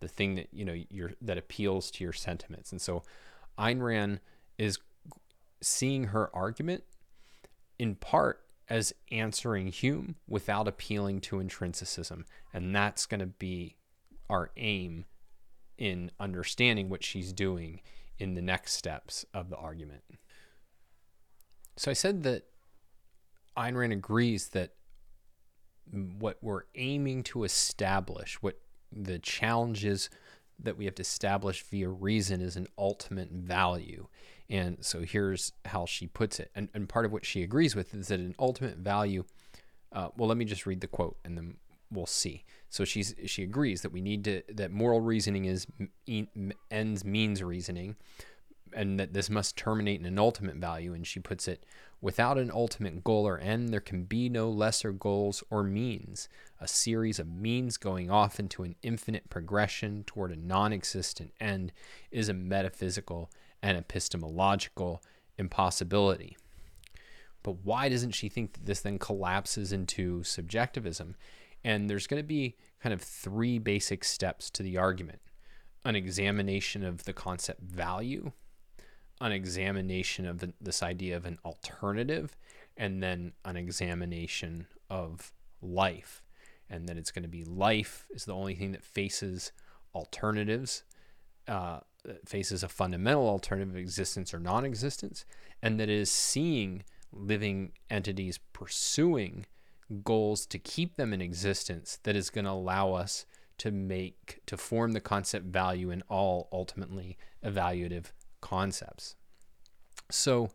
the 0.00 0.08
thing 0.08 0.34
that 0.34 0.48
you 0.52 0.64
know 0.64 1.08
that 1.22 1.38
appeals 1.38 1.90
to 1.92 2.04
your 2.04 2.12
sentiments. 2.12 2.72
And 2.72 2.80
so, 2.80 3.04
Ayn 3.56 3.80
Rand 3.80 4.20
is 4.58 4.80
seeing 5.62 6.04
her 6.08 6.34
argument 6.34 6.82
in 7.78 7.94
part 7.94 8.40
as 8.68 8.92
answering 9.12 9.68
Hume 9.68 10.16
without 10.28 10.66
appealing 10.66 11.20
to 11.20 11.36
intrinsicism. 11.36 12.24
And 12.52 12.74
that's 12.74 13.06
going 13.06 13.20
to 13.20 13.26
be 13.26 13.76
our 14.28 14.50
aim 14.56 15.04
in 15.76 16.10
understanding 16.18 16.88
what 16.88 17.04
she's 17.04 17.32
doing 17.32 17.80
in 18.18 18.34
the 18.34 18.42
next 18.42 18.74
steps 18.74 19.24
of 19.34 19.50
the 19.50 19.56
argument. 19.56 20.02
So 21.76 21.90
I 21.90 21.94
said 21.94 22.22
that 22.22 22.44
Ayn 23.56 23.76
Rand 23.76 23.92
agrees 23.92 24.48
that 24.48 24.74
what 25.92 26.38
we're 26.40 26.62
aiming 26.74 27.22
to 27.24 27.44
establish, 27.44 28.40
what 28.42 28.58
the 28.90 29.18
challenges 29.18 30.08
that 30.58 30.76
we 30.76 30.84
have 30.84 30.94
to 30.94 31.02
establish 31.02 31.62
via 31.64 31.88
reason 31.88 32.40
is 32.40 32.56
an 32.56 32.68
ultimate 32.78 33.30
value. 33.30 34.06
And 34.48 34.84
so 34.84 35.00
here's 35.00 35.52
how 35.64 35.86
she 35.86 36.06
puts 36.06 36.38
it. 36.38 36.50
And, 36.54 36.68
and 36.74 36.88
part 36.88 37.04
of 37.04 37.12
what 37.12 37.24
she 37.24 37.42
agrees 37.42 37.74
with 37.74 37.94
is 37.94 38.08
that 38.08 38.20
an 38.20 38.34
ultimate 38.38 38.76
value, 38.76 39.24
uh, 39.92 40.08
well, 40.16 40.28
let 40.28 40.38
me 40.38 40.44
just 40.44 40.66
read 40.66 40.80
the 40.80 40.86
quote 40.86 41.16
and 41.24 41.36
then 41.36 41.56
we'll 41.90 42.06
see. 42.06 42.44
So 42.74 42.84
she's 42.84 43.14
she 43.26 43.44
agrees 43.44 43.82
that 43.82 43.92
we 43.92 44.00
need 44.00 44.24
to 44.24 44.42
that 44.48 44.72
moral 44.72 45.00
reasoning 45.00 45.44
is 45.44 45.64
ends 46.72 47.04
means 47.04 47.40
reasoning, 47.40 47.94
and 48.72 48.98
that 48.98 49.12
this 49.12 49.30
must 49.30 49.56
terminate 49.56 50.00
in 50.00 50.06
an 50.06 50.18
ultimate 50.18 50.56
value. 50.56 50.92
And 50.92 51.06
she 51.06 51.20
puts 51.20 51.46
it 51.46 51.64
without 52.00 52.36
an 52.36 52.50
ultimate 52.50 53.04
goal 53.04 53.28
or 53.28 53.38
end, 53.38 53.68
there 53.68 53.78
can 53.78 54.02
be 54.02 54.28
no 54.28 54.50
lesser 54.50 54.90
goals 54.90 55.44
or 55.50 55.62
means. 55.62 56.28
A 56.60 56.66
series 56.66 57.20
of 57.20 57.28
means 57.28 57.76
going 57.76 58.10
off 58.10 58.40
into 58.40 58.64
an 58.64 58.74
infinite 58.82 59.30
progression 59.30 60.02
toward 60.02 60.32
a 60.32 60.36
non-existent 60.36 61.32
end 61.40 61.72
is 62.10 62.28
a 62.28 62.34
metaphysical 62.34 63.30
and 63.62 63.78
epistemological 63.78 65.00
impossibility. 65.38 66.36
But 67.44 67.58
why 67.62 67.88
doesn't 67.88 68.16
she 68.16 68.28
think 68.28 68.54
that 68.54 68.66
this 68.66 68.80
then 68.80 68.98
collapses 68.98 69.70
into 69.70 70.24
subjectivism? 70.24 71.14
And 71.64 71.88
there's 71.88 72.06
going 72.06 72.22
to 72.22 72.26
be 72.26 72.56
kind 72.82 72.92
of 72.92 73.00
three 73.00 73.58
basic 73.58 74.04
steps 74.04 74.50
to 74.50 74.62
the 74.62 74.76
argument 74.76 75.20
an 75.86 75.96
examination 75.96 76.82
of 76.82 77.04
the 77.04 77.12
concept 77.12 77.60
value, 77.60 78.32
an 79.20 79.32
examination 79.32 80.26
of 80.26 80.38
the, 80.38 80.52
this 80.58 80.82
idea 80.82 81.14
of 81.14 81.26
an 81.26 81.38
alternative, 81.44 82.36
and 82.76 83.02
then 83.02 83.32
an 83.44 83.56
examination 83.56 84.66
of 84.88 85.30
life. 85.60 86.22
And 86.70 86.88
then 86.88 86.96
it's 86.96 87.10
going 87.10 87.24
to 87.24 87.28
be 87.28 87.44
life 87.44 88.06
is 88.10 88.24
the 88.24 88.34
only 88.34 88.54
thing 88.54 88.72
that 88.72 88.82
faces 88.82 89.52
alternatives. 89.94 90.84
Uh, 91.46 91.80
faces 92.26 92.62
a 92.62 92.68
fundamental 92.68 93.28
alternative 93.28 93.76
existence 93.76 94.34
or 94.34 94.38
non 94.38 94.64
existence, 94.64 95.24
and 95.62 95.78
that 95.78 95.88
is 95.88 96.10
seeing 96.10 96.84
living 97.12 97.72
entities 97.90 98.38
pursuing 98.52 99.46
goals 100.02 100.46
to 100.46 100.58
keep 100.58 100.96
them 100.96 101.12
in 101.12 101.20
existence 101.20 101.98
that 102.02 102.16
is 102.16 102.30
going 102.30 102.44
to 102.44 102.50
allow 102.50 102.92
us 102.92 103.26
to 103.58 103.70
make 103.70 104.40
to 104.46 104.56
form 104.56 104.92
the 104.92 105.00
concept 105.00 105.46
value 105.46 105.90
in 105.90 106.02
all 106.08 106.48
ultimately 106.52 107.16
evaluative 107.44 108.06
concepts. 108.40 109.14
So 110.10 110.50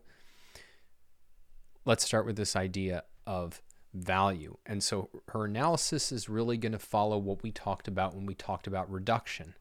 let's 1.84 2.04
start 2.04 2.26
with 2.26 2.36
this 2.36 2.56
idea 2.56 3.04
of 3.26 3.62
value. 3.94 4.56
And 4.66 4.82
so 4.82 5.08
her 5.28 5.44
analysis 5.44 6.12
is 6.12 6.28
really 6.28 6.56
going 6.56 6.72
to 6.72 6.78
follow 6.78 7.18
what 7.18 7.42
we 7.42 7.50
talked 7.50 7.88
about 7.88 8.14
when 8.14 8.26
we 8.26 8.34
talked 8.34 8.66
about 8.66 8.90
reduction. 8.90 9.54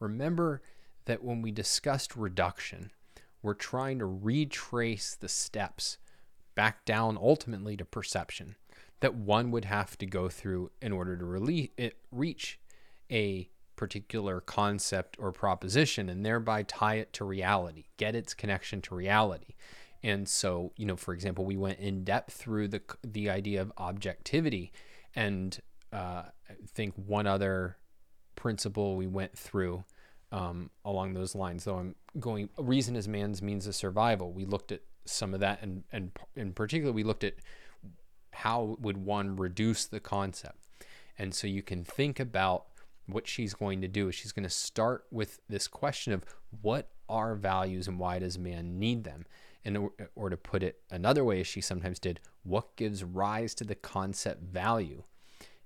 Remember 0.00 0.62
that 1.04 1.22
when 1.22 1.42
we 1.42 1.52
discussed 1.52 2.16
reduction, 2.16 2.90
we're 3.42 3.54
trying 3.54 3.98
to 3.98 4.06
retrace 4.06 5.14
the 5.14 5.28
steps 5.28 5.98
back 6.54 6.84
down 6.84 7.18
ultimately 7.20 7.76
to 7.76 7.84
perception 7.84 8.56
that 9.00 9.14
one 9.14 9.50
would 9.50 9.64
have 9.64 9.96
to 9.98 10.06
go 10.06 10.28
through 10.28 10.70
in 10.80 10.92
order 10.92 11.16
to 11.16 11.24
release, 11.24 11.70
it, 11.76 11.98
reach 12.10 12.58
a 13.10 13.48
particular 13.76 14.40
concept 14.40 15.16
or 15.18 15.30
proposition 15.32 16.08
and 16.08 16.24
thereby 16.24 16.62
tie 16.62 16.94
it 16.94 17.12
to 17.12 17.24
reality, 17.24 17.84
get 17.98 18.14
its 18.14 18.34
connection 18.34 18.80
to 18.80 18.94
reality. 18.94 19.54
And 20.02 20.28
so, 20.28 20.72
you 20.76 20.86
know, 20.86 20.96
for 20.96 21.12
example, 21.12 21.44
we 21.44 21.56
went 21.56 21.78
in 21.78 22.04
depth 22.04 22.34
through 22.34 22.68
the 22.68 22.82
the 23.02 23.28
idea 23.30 23.60
of 23.60 23.72
objectivity, 23.76 24.72
and 25.14 25.58
uh, 25.92 26.22
I 26.48 26.54
think 26.68 26.94
one 26.94 27.26
other 27.26 27.76
principle 28.36 28.96
we 28.96 29.06
went 29.06 29.36
through 29.36 29.84
um, 30.32 30.70
along 30.84 31.14
those 31.14 31.34
lines. 31.34 31.64
Though 31.64 31.78
I'm 31.78 31.94
going, 32.20 32.50
reason 32.58 32.94
is 32.94 33.08
man's 33.08 33.42
means 33.42 33.66
of 33.66 33.74
survival. 33.74 34.32
We 34.32 34.44
looked 34.44 34.70
at 34.70 34.82
some 35.06 35.34
of 35.34 35.40
that, 35.40 35.60
and 35.62 35.82
and 35.90 36.12
in 36.36 36.52
particular, 36.52 36.92
we 36.92 37.02
looked 37.02 37.24
at 37.24 37.34
how 38.36 38.76
would 38.80 38.98
one 38.98 39.36
reduce 39.36 39.86
the 39.86 40.00
concept. 40.00 40.58
And 41.18 41.34
so 41.34 41.46
you 41.46 41.62
can 41.62 41.84
think 41.84 42.20
about 42.20 42.66
what 43.06 43.26
she's 43.26 43.54
going 43.54 43.80
to 43.80 43.88
do 43.88 44.08
is 44.08 44.14
she's 44.14 44.32
going 44.32 44.44
to 44.44 44.50
start 44.50 45.04
with 45.10 45.40
this 45.48 45.68
question 45.68 46.12
of 46.12 46.24
what 46.60 46.88
are 47.08 47.34
values 47.34 47.88
and 47.88 47.98
why 47.98 48.18
does 48.18 48.38
man 48.38 48.78
need 48.78 49.04
them 49.04 49.24
and 49.64 49.88
or, 50.14 50.30
to 50.30 50.36
put 50.36 50.62
it 50.62 50.80
another 50.90 51.24
way 51.24 51.40
as 51.40 51.46
she 51.46 51.60
sometimes 51.60 51.98
did 51.98 52.20
what 52.42 52.74
gives 52.76 53.04
rise 53.04 53.54
to 53.54 53.64
the 53.64 53.74
concept 53.74 54.42
value 54.42 55.02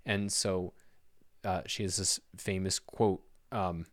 and 0.05 0.31
so 0.31 0.73
uh, 1.45 1.63
she 1.67 1.83
has 1.83 1.97
this 1.97 2.21
famous 2.37 2.79
quote 2.79 3.23
um, 3.53 3.87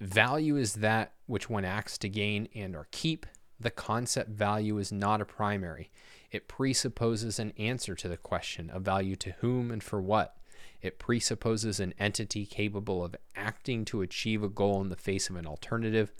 value 0.00 0.56
is 0.56 0.74
that 0.74 1.12
which 1.26 1.50
one 1.50 1.64
acts 1.64 1.98
to 1.98 2.08
gain 2.08 2.48
and 2.54 2.76
or 2.76 2.86
keep 2.92 3.26
the 3.62 3.70
concept 3.70 4.30
value 4.30 4.78
is 4.78 4.92
not 4.92 5.20
a 5.20 5.24
primary 5.24 5.90
it 6.30 6.48
presupposes 6.48 7.38
an 7.38 7.52
answer 7.58 7.94
to 7.94 8.08
the 8.08 8.16
question 8.16 8.70
of 8.70 8.82
value 8.82 9.16
to 9.16 9.32
whom 9.40 9.70
and 9.70 9.82
for 9.82 10.00
what 10.00 10.36
it 10.80 10.98
presupposes 10.98 11.78
an 11.78 11.94
entity 11.98 12.44
capable 12.44 13.04
of 13.04 13.14
acting 13.36 13.84
to 13.84 14.02
achieve 14.02 14.42
a 14.42 14.48
goal 14.48 14.80
in 14.80 14.88
the 14.88 14.96
face 14.96 15.30
of 15.30 15.36
an 15.36 15.46
alternative 15.46 16.12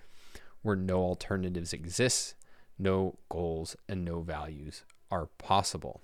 where 0.62 0.76
no 0.76 0.99
alternatives 0.99 1.72
exist, 1.72 2.37
no 2.78 3.18
goals, 3.28 3.76
and 3.88 4.04
no 4.04 4.20
values 4.20 4.84
are 5.11 5.26
possible. 5.38 6.00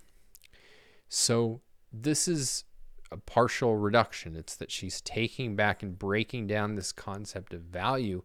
So, 1.08 1.60
this 1.92 2.26
is 2.26 2.64
a 3.10 3.16
partial 3.16 3.76
reduction. 3.76 4.34
It's 4.34 4.56
that 4.56 4.72
she's 4.72 5.00
taking 5.00 5.54
back 5.54 5.82
and 5.82 5.98
breaking 5.98 6.48
down 6.48 6.74
this 6.74 6.92
concept 6.92 7.54
of 7.54 7.62
value. 7.62 8.22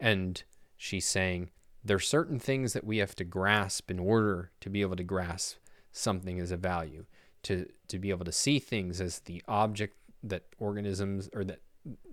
And 0.00 0.42
she's 0.76 1.06
saying 1.06 1.50
there 1.88 1.96
are 1.96 2.00
certain 2.00 2.38
things 2.38 2.74
that 2.74 2.84
we 2.84 2.98
have 2.98 3.14
to 3.16 3.24
grasp 3.24 3.90
in 3.90 3.98
order 3.98 4.50
to 4.60 4.68
be 4.68 4.82
able 4.82 4.96
to 4.96 5.02
grasp 5.02 5.56
something 5.90 6.38
as 6.38 6.50
a 6.50 6.56
value 6.56 7.06
to 7.42 7.66
to 7.88 7.98
be 7.98 8.10
able 8.10 8.26
to 8.26 8.32
see 8.32 8.58
things 8.58 9.00
as 9.00 9.20
the 9.20 9.42
object 9.48 9.96
that 10.22 10.44
organisms 10.58 11.30
or 11.34 11.44
that 11.44 11.60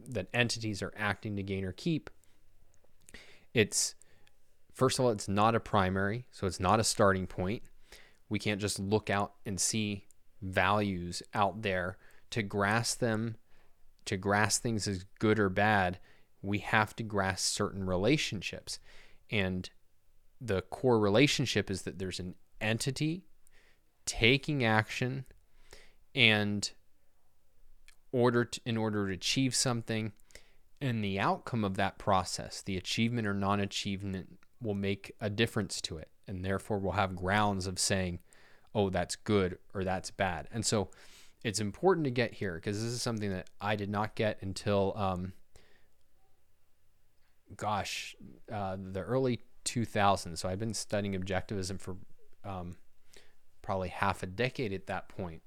that 0.07 0.27
entities 0.33 0.81
are 0.81 0.93
acting 0.95 1.35
to 1.35 1.43
gain 1.43 1.65
or 1.65 1.73
keep. 1.73 2.09
It's 3.53 3.95
first 4.73 4.97
of 4.97 5.05
all 5.05 5.11
it's 5.11 5.27
not 5.27 5.55
a 5.55 5.59
primary 5.59 6.25
so 6.31 6.47
it's 6.47 6.59
not 6.59 6.79
a 6.79 6.83
starting 6.83 7.27
point. 7.27 7.63
We 8.29 8.39
can't 8.39 8.61
just 8.61 8.79
look 8.79 9.09
out 9.09 9.33
and 9.45 9.59
see 9.59 10.05
values 10.41 11.21
out 11.33 11.61
there. 11.61 11.97
To 12.31 12.43
grasp 12.43 12.99
them 12.99 13.37
to 14.05 14.17
grasp 14.17 14.61
things 14.61 14.87
as 14.87 15.05
good 15.19 15.39
or 15.39 15.49
bad 15.49 15.99
we 16.41 16.59
have 16.59 16.95
to 16.97 17.03
grasp 17.03 17.45
certain 17.45 17.85
relationships 17.85 18.79
and 19.31 19.69
the 20.41 20.61
core 20.63 20.99
relationship 20.99 21.71
is 21.71 21.83
that 21.83 21.99
there's 21.99 22.19
an 22.19 22.35
entity 22.61 23.25
taking 24.05 24.63
action 24.63 25.25
and 26.13 26.71
order 28.11 28.45
to, 28.45 28.61
in 28.65 28.77
order 28.77 29.07
to 29.07 29.13
achieve 29.13 29.55
something 29.55 30.11
and 30.81 31.03
the 31.03 31.19
outcome 31.19 31.63
of 31.63 31.75
that 31.75 31.97
process 31.97 32.61
the 32.61 32.77
achievement 32.77 33.27
or 33.27 33.33
non-achievement 33.33 34.37
will 34.61 34.75
make 34.75 35.11
a 35.19 35.29
difference 35.29 35.81
to 35.81 35.97
it 35.97 36.09
and 36.27 36.45
therefore 36.45 36.77
we'll 36.77 36.93
have 36.93 37.15
grounds 37.15 37.67
of 37.67 37.79
saying 37.79 38.19
oh 38.75 38.89
that's 38.89 39.15
good 39.15 39.57
or 39.73 39.83
that's 39.83 40.11
bad. 40.11 40.47
And 40.51 40.63
so 40.63 40.89
it's 41.43 41.59
important 41.59 42.03
to 42.03 42.11
get 42.11 42.33
here 42.33 42.55
because 42.55 42.83
this 42.83 42.91
is 42.91 43.01
something 43.01 43.31
that 43.31 43.49
i 43.61 43.75
did 43.75 43.89
not 43.89 44.15
get 44.15 44.37
until 44.41 44.93
um, 44.95 45.33
gosh 47.55 48.15
uh, 48.51 48.75
the 48.91 49.01
early 49.01 49.39
2000s 49.65 50.37
so 50.37 50.49
i've 50.49 50.59
been 50.59 50.73
studying 50.73 51.13
objectivism 51.13 51.79
for 51.79 51.97
um, 52.43 52.75
probably 53.65 53.89
half 53.89 54.23
a 54.23 54.27
decade 54.27 54.71
at 54.71 54.87
that 54.87 55.09
point. 55.09 55.41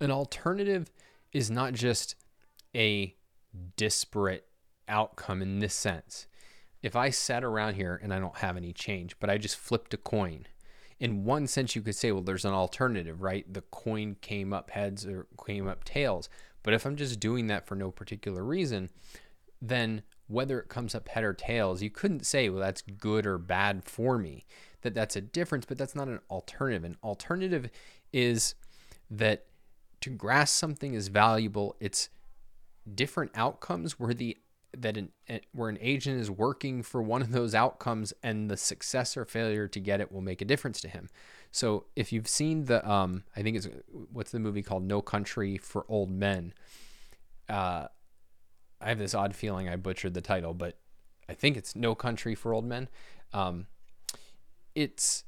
An 0.00 0.10
alternative 0.10 0.90
is 1.32 1.50
not 1.50 1.74
just 1.74 2.16
a 2.74 3.14
disparate 3.76 4.46
outcome 4.88 5.42
in 5.42 5.58
this 5.58 5.74
sense. 5.74 6.26
If 6.82 6.96
I 6.96 7.10
sat 7.10 7.44
around 7.44 7.74
here 7.74 8.00
and 8.02 8.14
I 8.14 8.18
don't 8.18 8.38
have 8.38 8.56
any 8.56 8.72
change, 8.72 9.18
but 9.20 9.28
I 9.28 9.36
just 9.36 9.56
flipped 9.56 9.92
a 9.92 9.98
coin, 9.98 10.46
in 10.98 11.24
one 11.24 11.46
sense 11.46 11.76
you 11.76 11.82
could 11.82 11.94
say, 11.94 12.10
well, 12.10 12.22
there's 12.22 12.44
an 12.44 12.54
alternative, 12.54 13.20
right? 13.20 13.52
The 13.52 13.62
coin 13.62 14.16
came 14.20 14.52
up 14.52 14.70
heads 14.70 15.04
or 15.06 15.26
came 15.46 15.68
up 15.68 15.84
tails. 15.84 16.28
But 16.62 16.74
if 16.74 16.86
I'm 16.86 16.96
just 16.96 17.20
doing 17.20 17.48
that 17.48 17.66
for 17.66 17.74
no 17.74 17.90
particular 17.90 18.42
reason, 18.42 18.90
then 19.60 20.02
whether 20.28 20.60
it 20.60 20.68
comes 20.68 20.94
up 20.94 21.08
head 21.08 21.24
or 21.24 21.34
tails, 21.34 21.82
you 21.82 21.90
couldn't 21.90 22.24
say, 22.24 22.48
well, 22.48 22.60
that's 22.60 22.82
good 22.82 23.26
or 23.26 23.38
bad 23.38 23.84
for 23.84 24.18
me 24.18 24.44
that 24.82 24.94
that's 24.94 25.16
a 25.16 25.20
difference, 25.20 25.64
but 25.66 25.78
that's 25.78 25.94
not 25.94 26.08
an 26.08 26.20
alternative. 26.30 26.84
An 26.84 26.96
alternative 27.02 27.70
is 28.12 28.54
that 29.10 29.46
to 30.00 30.10
grasp 30.10 30.54
something 30.54 30.94
is 30.94 31.08
valuable. 31.08 31.76
It's 31.80 32.08
different 32.94 33.32
outcomes 33.34 33.98
where 33.98 34.14
the 34.14 34.36
that 34.76 34.96
an 34.96 35.10
where 35.52 35.70
an 35.70 35.78
agent 35.80 36.20
is 36.20 36.30
working 36.30 36.82
for 36.82 37.02
one 37.02 37.22
of 37.22 37.32
those 37.32 37.54
outcomes 37.54 38.12
and 38.22 38.50
the 38.50 38.56
success 38.56 39.16
or 39.16 39.24
failure 39.24 39.66
to 39.66 39.80
get 39.80 40.00
it 40.00 40.12
will 40.12 40.20
make 40.20 40.42
a 40.42 40.44
difference 40.44 40.80
to 40.82 40.88
him. 40.88 41.08
So 41.50 41.86
if 41.96 42.12
you've 42.12 42.28
seen 42.28 42.66
the 42.66 42.88
um 42.88 43.24
I 43.34 43.42
think 43.42 43.56
it's 43.56 43.68
what's 44.12 44.30
the 44.30 44.38
movie 44.38 44.62
called 44.62 44.84
No 44.84 45.00
Country 45.00 45.56
for 45.56 45.86
Old 45.88 46.10
Men. 46.10 46.52
Uh 47.48 47.88
I 48.80 48.90
have 48.90 48.98
this 48.98 49.14
odd 49.14 49.34
feeling 49.34 49.68
I 49.68 49.76
butchered 49.76 50.14
the 50.14 50.20
title, 50.20 50.54
but 50.54 50.78
I 51.28 51.34
think 51.34 51.56
it's 51.56 51.76
No 51.76 51.94
Country 51.94 52.34
for 52.34 52.54
Old 52.54 52.64
Men. 52.64 52.88
Um, 53.32 53.66
it's 54.74 55.24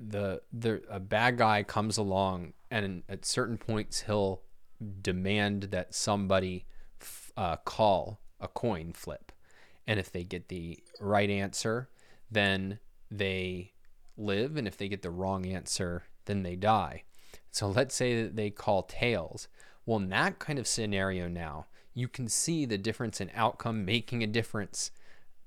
the 0.00 0.42
the 0.52 0.82
a 0.88 1.00
bad 1.00 1.38
guy 1.38 1.62
comes 1.62 1.96
along 1.96 2.52
and 2.70 3.02
at 3.08 3.24
certain 3.24 3.58
points 3.58 4.02
he'll 4.02 4.42
demand 5.02 5.64
that 5.64 5.92
somebody 5.94 6.66
f- 7.00 7.32
uh, 7.36 7.56
call 7.56 8.20
a 8.40 8.46
coin 8.46 8.92
flip. 8.92 9.32
And 9.86 9.98
if 9.98 10.12
they 10.12 10.22
get 10.22 10.48
the 10.48 10.78
right 11.00 11.30
answer 11.30 11.88
then 12.30 12.78
they 13.10 13.72
live. 14.16 14.56
And 14.56 14.68
if 14.68 14.76
they 14.76 14.88
get 14.88 15.02
the 15.02 15.10
wrong 15.10 15.46
answer 15.46 16.04
then 16.26 16.42
they 16.42 16.54
die. 16.54 17.02
So 17.50 17.68
let's 17.68 17.94
say 17.94 18.22
that 18.22 18.36
they 18.36 18.50
call 18.50 18.82
tails. 18.82 19.48
Well 19.84 19.98
in 19.98 20.10
that 20.10 20.38
kind 20.38 20.58
of 20.58 20.68
scenario 20.68 21.26
now 21.26 21.66
you 21.94 22.08
can 22.08 22.28
see 22.28 22.64
the 22.64 22.78
difference 22.78 23.20
in 23.20 23.30
outcome 23.34 23.84
making 23.84 24.22
a 24.22 24.26
difference 24.26 24.90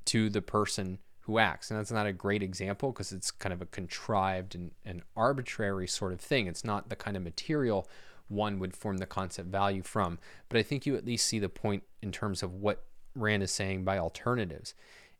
to 0.06 0.30
the 0.30 0.41
person 0.41 0.99
who 1.21 1.38
acts. 1.38 1.69
And 1.69 1.80
that's 1.80 1.91
not 1.91 2.08
a 2.08 2.13
great 2.13 2.41
example 2.43 2.91
because 2.91 3.12
it's 3.12 3.32
kind 3.32 3.54
of 3.54 3.62
a 3.62 3.67
contrived 3.67 4.56
and, 4.56 4.71
and 4.84 5.04
arbitrary 5.15 5.88
sort 5.88 6.13
of 6.13 6.19
thing. 6.19 6.47
It's 6.47 6.65
not 6.65 6.89
the 6.89 6.95
kind 6.95 7.15
of 7.15 7.23
material 7.23 7.88
one 8.27 8.60
would 8.60 8.75
form 8.75 8.97
the 8.97 9.06
concept 9.06 9.49
value 9.49 9.84
from. 9.84 10.17
But 10.49 10.58
I 10.58 10.63
think 10.63 10.86
you 10.86 10.95
at 10.95 11.06
least 11.06 11.27
see 11.27 11.39
the 11.39 11.49
point 11.49 11.84
in 12.01 12.12
terms 12.12 12.41
of 12.41 12.54
what 12.54 12.84
Rand 13.15 13.43
is 13.43 13.51
saying 13.51 13.84
by 13.84 13.97
alternatives. 13.97 14.73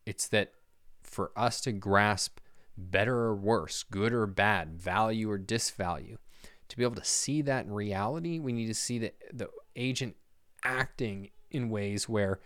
It's 0.06 0.26
that 0.28 0.52
for 1.02 1.30
us 1.36 1.60
to 1.62 1.72
grasp 1.72 2.38
better 2.76 3.16
or 3.16 3.34
worse, 3.34 3.82
good 3.82 4.12
or 4.12 4.26
bad, 4.26 4.80
value 4.80 5.30
or 5.30 5.38
disvalue, 5.38 6.16
to 6.68 6.76
be 6.76 6.82
able 6.82 6.94
to 6.96 7.04
see 7.04 7.42
that 7.42 7.66
in 7.66 7.72
reality, 7.72 8.38
we 8.38 8.52
need 8.52 8.66
to 8.66 8.74
see 8.74 8.98
the, 8.98 9.12
the 9.32 9.50
agent 9.76 10.16
acting 10.64 11.30
in 11.50 11.70
ways 11.70 12.08
where 12.08 12.40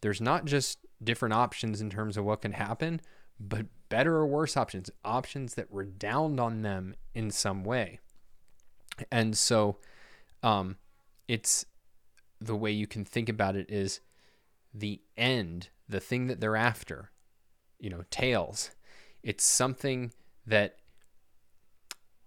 there's 0.00 0.20
not 0.20 0.44
just 0.44 0.78
different 1.02 1.34
options 1.34 1.80
in 1.80 1.90
terms 1.90 2.16
of 2.16 2.24
what 2.24 2.42
can 2.42 2.52
happen, 2.52 3.00
but 3.38 3.66
better 3.88 4.16
or 4.16 4.26
worse 4.26 4.56
options, 4.56 4.90
options 5.04 5.54
that 5.54 5.66
redound 5.70 6.40
on 6.40 6.62
them 6.62 6.94
in 7.14 7.30
some 7.30 7.64
way. 7.64 8.00
And 9.10 9.36
so 9.36 9.78
um, 10.42 10.76
it's 11.28 11.66
the 12.40 12.56
way 12.56 12.70
you 12.70 12.86
can 12.86 13.04
think 13.04 13.28
about 13.28 13.56
it 13.56 13.70
is 13.70 14.00
the 14.72 15.00
end, 15.16 15.68
the 15.88 16.00
thing 16.00 16.26
that 16.26 16.40
they're 16.40 16.56
after, 16.56 17.10
you 17.78 17.90
know, 17.90 18.04
tails. 18.10 18.70
It's 19.22 19.44
something 19.44 20.12
that 20.46 20.76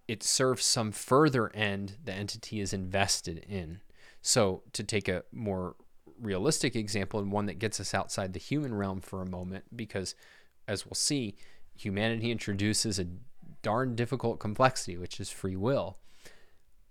it 0.06 0.22
serves 0.22 0.64
some 0.64 0.92
further 0.92 1.54
end 1.54 1.96
the 2.04 2.12
entity 2.12 2.60
is 2.60 2.72
invested 2.72 3.44
in. 3.48 3.80
So 4.22 4.62
to 4.72 4.84
take 4.84 5.08
a 5.08 5.24
more 5.32 5.76
realistic 6.20 6.76
example 6.76 7.20
and 7.20 7.32
one 7.32 7.46
that 7.46 7.58
gets 7.58 7.80
us 7.80 7.94
outside 7.94 8.32
the 8.32 8.38
human 8.38 8.74
realm 8.74 9.00
for 9.00 9.22
a 9.22 9.28
moment 9.28 9.64
because 9.74 10.14
as 10.68 10.84
we'll 10.84 10.94
see 10.94 11.34
humanity 11.74 12.30
introduces 12.30 12.98
a 12.98 13.06
darn 13.62 13.94
difficult 13.94 14.38
complexity 14.38 14.98
which 14.98 15.18
is 15.18 15.30
free 15.30 15.56
will 15.56 15.96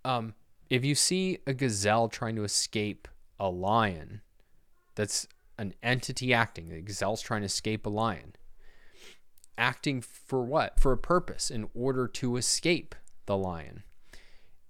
um, 0.04 0.34
if 0.72 0.84
you 0.84 0.96
see 0.96 1.38
a 1.46 1.54
gazelle 1.54 2.10
trying 2.10 2.36
to 2.36 2.44
escape 2.44 3.08
a 3.40 3.48
lion 3.48 4.22
that's 4.96 5.28
an 5.60 5.76
entity 5.84 6.34
acting 6.34 6.70
the 6.70 6.82
gazelle's 6.82 7.22
trying 7.22 7.42
to 7.42 7.46
escape 7.46 7.86
a 7.86 7.90
lion 7.90 8.34
acting 9.60 10.02
for 10.02 10.44
what? 10.44 10.80
For 10.80 10.92
a 10.92 10.98
purpose, 10.98 11.52
in 11.52 11.70
order 11.76 12.08
to 12.08 12.38
escape 12.38 12.96
the 13.28 13.38
lion. 13.38 13.84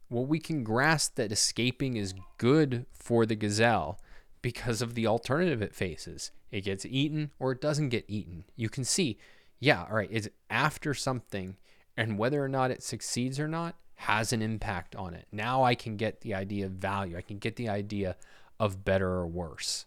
Well, 0.10 0.26
we 0.26 0.39
can 0.39 0.63
grasp 0.63 1.15
that 1.15 1.32
escaping 1.32 1.95
is 1.95 2.13
good 2.38 2.86
for 2.91 3.26
the 3.26 3.36
gazelle 3.36 4.00
because 4.41 4.82
of 4.82 4.95
the 4.95 5.06
alternative 5.06 5.62
it 5.62 5.76
faces. 5.76 6.32
It 6.52 6.62
gets 6.62 6.86
eaten 6.86 7.32
or 7.39 7.52
it 7.52 7.62
doesn't 7.62 7.89
get 7.89 8.06
eaten. 8.08 8.45
You 8.56 8.69
can 8.69 8.84
see, 8.84 9.19
yeah, 9.60 9.86
all 9.89 9.95
right, 9.95 10.10
it's 10.12 10.30
after 10.50 10.93
something, 10.93 11.58
and 11.95 12.17
whether 12.17 12.43
or 12.43 12.50
not 12.50 12.72
it 12.72 12.82
succeeds 12.82 13.39
or 13.39 13.48
not 13.48 13.76
has 13.95 14.32
an 14.32 14.41
impact 14.41 14.95
on 14.95 15.13
it. 15.13 15.28
Now 15.32 15.63
I 15.63 15.76
can 15.76 15.98
get 15.98 16.22
the 16.22 16.34
idea 16.34 16.65
of 16.65 16.72
value. 16.72 17.17
I 17.17 17.22
can 17.22 17.38
get 17.38 17.58
the 17.58 17.69
idea 17.69 18.15
of 18.60 18.86
better 18.86 19.10
or 19.10 19.28
worse. 19.28 19.86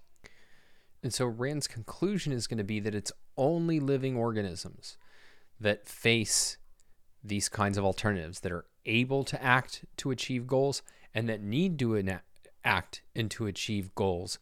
And 1.03 1.13
so 1.13 1.27
Rand's 1.27 1.67
conclusion 1.67 2.33
is 2.33 2.47
going 2.47 2.59
to 2.59 2.65
be 2.65 2.79
that 2.79 2.95
it's 2.95 3.13
only 3.37 3.81
living 3.81 4.17
organisms 4.17 4.99
that 5.59 5.89
face 5.89 6.59
these 7.25 7.49
kinds 7.49 7.79
of 7.79 7.85
alternatives 7.85 8.41
that 8.41 8.53
are 8.53 8.67
able 8.87 9.25
to 9.25 9.43
act 9.43 9.85
to 9.99 10.11
achieve 10.11 10.47
goals 10.47 10.83
and 11.15 11.29
that 11.29 11.43
need 11.43 11.79
to 11.79 12.19
act 12.65 13.03
and 13.15 13.31
to 13.31 13.47
achieve 13.47 13.95
goals 13.95 14.39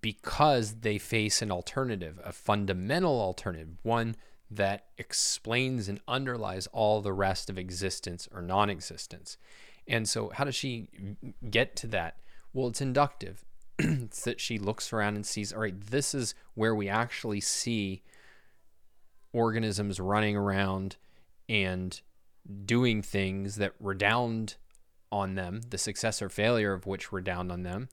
because 0.00 0.76
they 0.80 0.98
face 0.98 1.42
an 1.42 1.50
alternative, 1.50 2.18
a 2.24 2.32
fundamental 2.32 3.20
alternative, 3.20 3.68
one 3.82 4.16
that 4.50 4.86
explains 4.98 5.88
and 5.88 6.00
underlies 6.06 6.66
all 6.68 7.00
the 7.00 7.12
rest 7.12 7.50
of 7.50 7.58
existence 7.58 8.28
or 8.32 8.42
non 8.42 8.70
existence. 8.70 9.36
And 9.88 10.08
so, 10.08 10.30
how 10.30 10.44
does 10.44 10.54
she 10.54 10.88
get 11.50 11.74
to 11.76 11.86
that? 11.88 12.16
Well, 12.52 12.68
it's 12.68 12.80
inductive. 12.80 13.44
it's 13.78 14.22
that 14.24 14.40
she 14.40 14.58
looks 14.58 14.92
around 14.92 15.16
and 15.16 15.26
sees, 15.26 15.52
all 15.52 15.60
right, 15.60 15.78
this 15.78 16.14
is 16.14 16.34
where 16.54 16.74
we 16.74 16.88
actually 16.88 17.40
see 17.40 18.02
organisms 19.32 19.98
running 19.98 20.36
around 20.36 20.96
and 21.48 22.00
doing 22.64 23.02
things 23.02 23.56
that 23.56 23.72
redound 23.78 24.56
on 25.10 25.34
them, 25.34 25.60
the 25.68 25.78
success 25.78 26.22
or 26.22 26.28
failure 26.28 26.72
of 26.72 26.86
which 26.86 27.12
redound 27.12 27.52
on 27.52 27.62
them. 27.62 27.88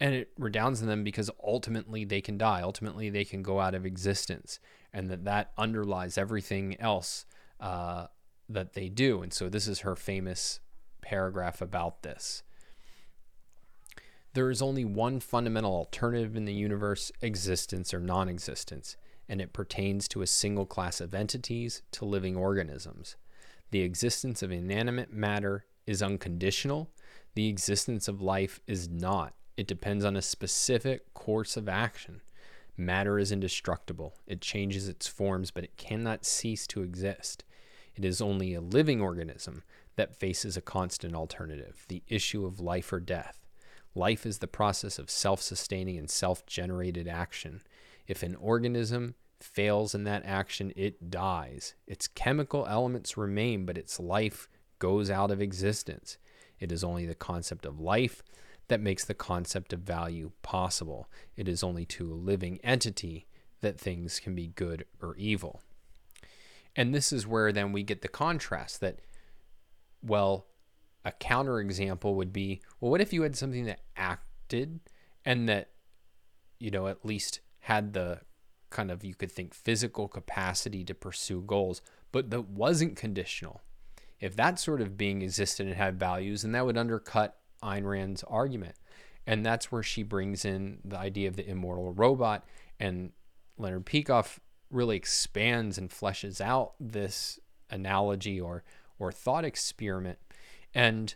And 0.00 0.14
it 0.14 0.30
redounds 0.38 0.80
on 0.80 0.88
them 0.88 1.02
because 1.02 1.30
ultimately 1.42 2.04
they 2.04 2.20
can 2.20 2.38
die. 2.38 2.60
Ultimately, 2.62 3.10
they 3.10 3.24
can 3.24 3.42
go 3.42 3.58
out 3.58 3.74
of 3.74 3.84
existence. 3.84 4.60
And 4.92 5.10
that 5.10 5.24
that 5.24 5.50
underlies 5.58 6.16
everything 6.16 6.80
else 6.80 7.26
uh, 7.58 8.06
that 8.48 8.74
they 8.74 8.88
do. 8.88 9.22
And 9.22 9.32
so 9.32 9.48
this 9.48 9.66
is 9.66 9.80
her 9.80 9.96
famous 9.96 10.60
paragraph 11.02 11.60
about 11.60 12.02
this. 12.02 12.42
There 14.34 14.50
is 14.50 14.62
only 14.62 14.84
one 14.84 15.20
fundamental 15.20 15.72
alternative 15.72 16.36
in 16.36 16.44
the 16.44 16.52
universe 16.52 17.10
existence 17.22 17.92
or 17.92 17.98
non 17.98 18.28
existence, 18.28 18.96
and 19.28 19.40
it 19.40 19.52
pertains 19.52 20.06
to 20.08 20.22
a 20.22 20.26
single 20.26 20.66
class 20.66 21.00
of 21.00 21.14
entities, 21.14 21.82
to 21.92 22.04
living 22.04 22.36
organisms. 22.36 23.16
The 23.70 23.80
existence 23.82 24.42
of 24.42 24.50
inanimate 24.50 25.12
matter 25.12 25.66
is 25.86 26.02
unconditional, 26.02 26.90
the 27.34 27.48
existence 27.48 28.08
of 28.08 28.22
life 28.22 28.60
is 28.66 28.88
not. 28.88 29.34
It 29.56 29.66
depends 29.66 30.04
on 30.04 30.16
a 30.16 30.22
specific 30.22 31.12
course 31.14 31.56
of 31.56 31.68
action. 31.68 32.20
Matter 32.76 33.18
is 33.18 33.32
indestructible. 33.32 34.14
It 34.26 34.40
changes 34.40 34.88
its 34.88 35.06
forms, 35.06 35.50
but 35.50 35.64
it 35.64 35.76
cannot 35.76 36.24
cease 36.24 36.66
to 36.68 36.82
exist. 36.82 37.44
It 37.94 38.04
is 38.04 38.20
only 38.20 38.54
a 38.54 38.60
living 38.60 39.00
organism 39.00 39.64
that 39.96 40.14
faces 40.14 40.56
a 40.56 40.62
constant 40.62 41.14
alternative 41.14 41.84
the 41.88 42.02
issue 42.06 42.46
of 42.46 42.60
life 42.60 42.92
or 42.92 43.00
death. 43.00 43.46
Life 43.94 44.24
is 44.24 44.38
the 44.38 44.46
process 44.46 44.98
of 44.98 45.10
self 45.10 45.42
sustaining 45.42 45.98
and 45.98 46.08
self 46.08 46.46
generated 46.46 47.08
action. 47.08 47.62
If 48.06 48.22
an 48.22 48.36
organism 48.36 49.16
fails 49.40 49.94
in 49.94 50.04
that 50.04 50.24
action, 50.24 50.72
it 50.76 51.10
dies. 51.10 51.74
Its 51.86 52.08
chemical 52.08 52.66
elements 52.66 53.16
remain, 53.16 53.64
but 53.64 53.78
its 53.78 54.00
life 54.00 54.48
goes 54.78 55.10
out 55.10 55.30
of 55.30 55.40
existence. 55.40 56.18
It 56.58 56.72
is 56.72 56.84
only 56.84 57.06
the 57.06 57.14
concept 57.14 57.64
of 57.64 57.80
life 57.80 58.22
that 58.68 58.80
makes 58.80 59.04
the 59.04 59.14
concept 59.14 59.72
of 59.72 59.80
value 59.80 60.32
possible. 60.42 61.08
It 61.36 61.48
is 61.48 61.62
only 61.62 61.84
to 61.86 62.12
a 62.12 62.14
living 62.14 62.58
entity 62.62 63.26
that 63.60 63.78
things 63.78 64.20
can 64.20 64.34
be 64.34 64.48
good 64.48 64.84
or 65.00 65.16
evil. 65.16 65.62
And 66.76 66.94
this 66.94 67.12
is 67.12 67.26
where 67.26 67.52
then 67.52 67.72
we 67.72 67.82
get 67.82 68.02
the 68.02 68.08
contrast 68.08 68.80
that, 68.80 69.00
well, 70.02 70.46
a 71.04 71.12
counterexample 71.12 72.14
would 72.14 72.32
be 72.32 72.60
well, 72.80 72.90
what 72.90 73.00
if 73.00 73.12
you 73.12 73.22
had 73.22 73.36
something 73.36 73.64
that 73.64 73.80
acted 73.96 74.80
and 75.24 75.48
that, 75.48 75.70
you 76.58 76.70
know, 76.70 76.86
at 76.86 77.04
least 77.04 77.40
had 77.60 77.94
the 77.94 78.20
kind 78.70 78.90
of, 78.90 79.04
you 79.04 79.14
could 79.14 79.32
think, 79.32 79.54
physical 79.54 80.08
capacity 80.08 80.84
to 80.84 80.94
pursue 80.94 81.42
goals, 81.42 81.82
but 82.12 82.30
that 82.30 82.48
wasn't 82.48 82.96
conditional? 82.96 83.62
If 84.20 84.36
that 84.36 84.58
sort 84.58 84.80
of 84.80 84.96
being 84.96 85.22
existed 85.22 85.66
and 85.66 85.76
had 85.76 85.98
values, 85.98 86.42
then 86.42 86.52
that 86.52 86.66
would 86.66 86.78
undercut 86.78 87.36
Ayn 87.62 87.84
Rand's 87.84 88.24
argument. 88.24 88.74
And 89.26 89.44
that's 89.44 89.70
where 89.70 89.82
she 89.82 90.02
brings 90.02 90.44
in 90.44 90.78
the 90.84 90.98
idea 90.98 91.28
of 91.28 91.36
the 91.36 91.48
immortal 91.48 91.92
robot. 91.92 92.44
And 92.80 93.12
Leonard 93.58 93.86
Peikoff 93.86 94.38
really 94.70 94.96
expands 94.96 95.78
and 95.78 95.90
fleshes 95.90 96.40
out 96.40 96.72
this 96.80 97.38
analogy 97.70 98.40
or, 98.40 98.64
or 98.98 99.12
thought 99.12 99.44
experiment 99.44 100.18
and 100.74 101.14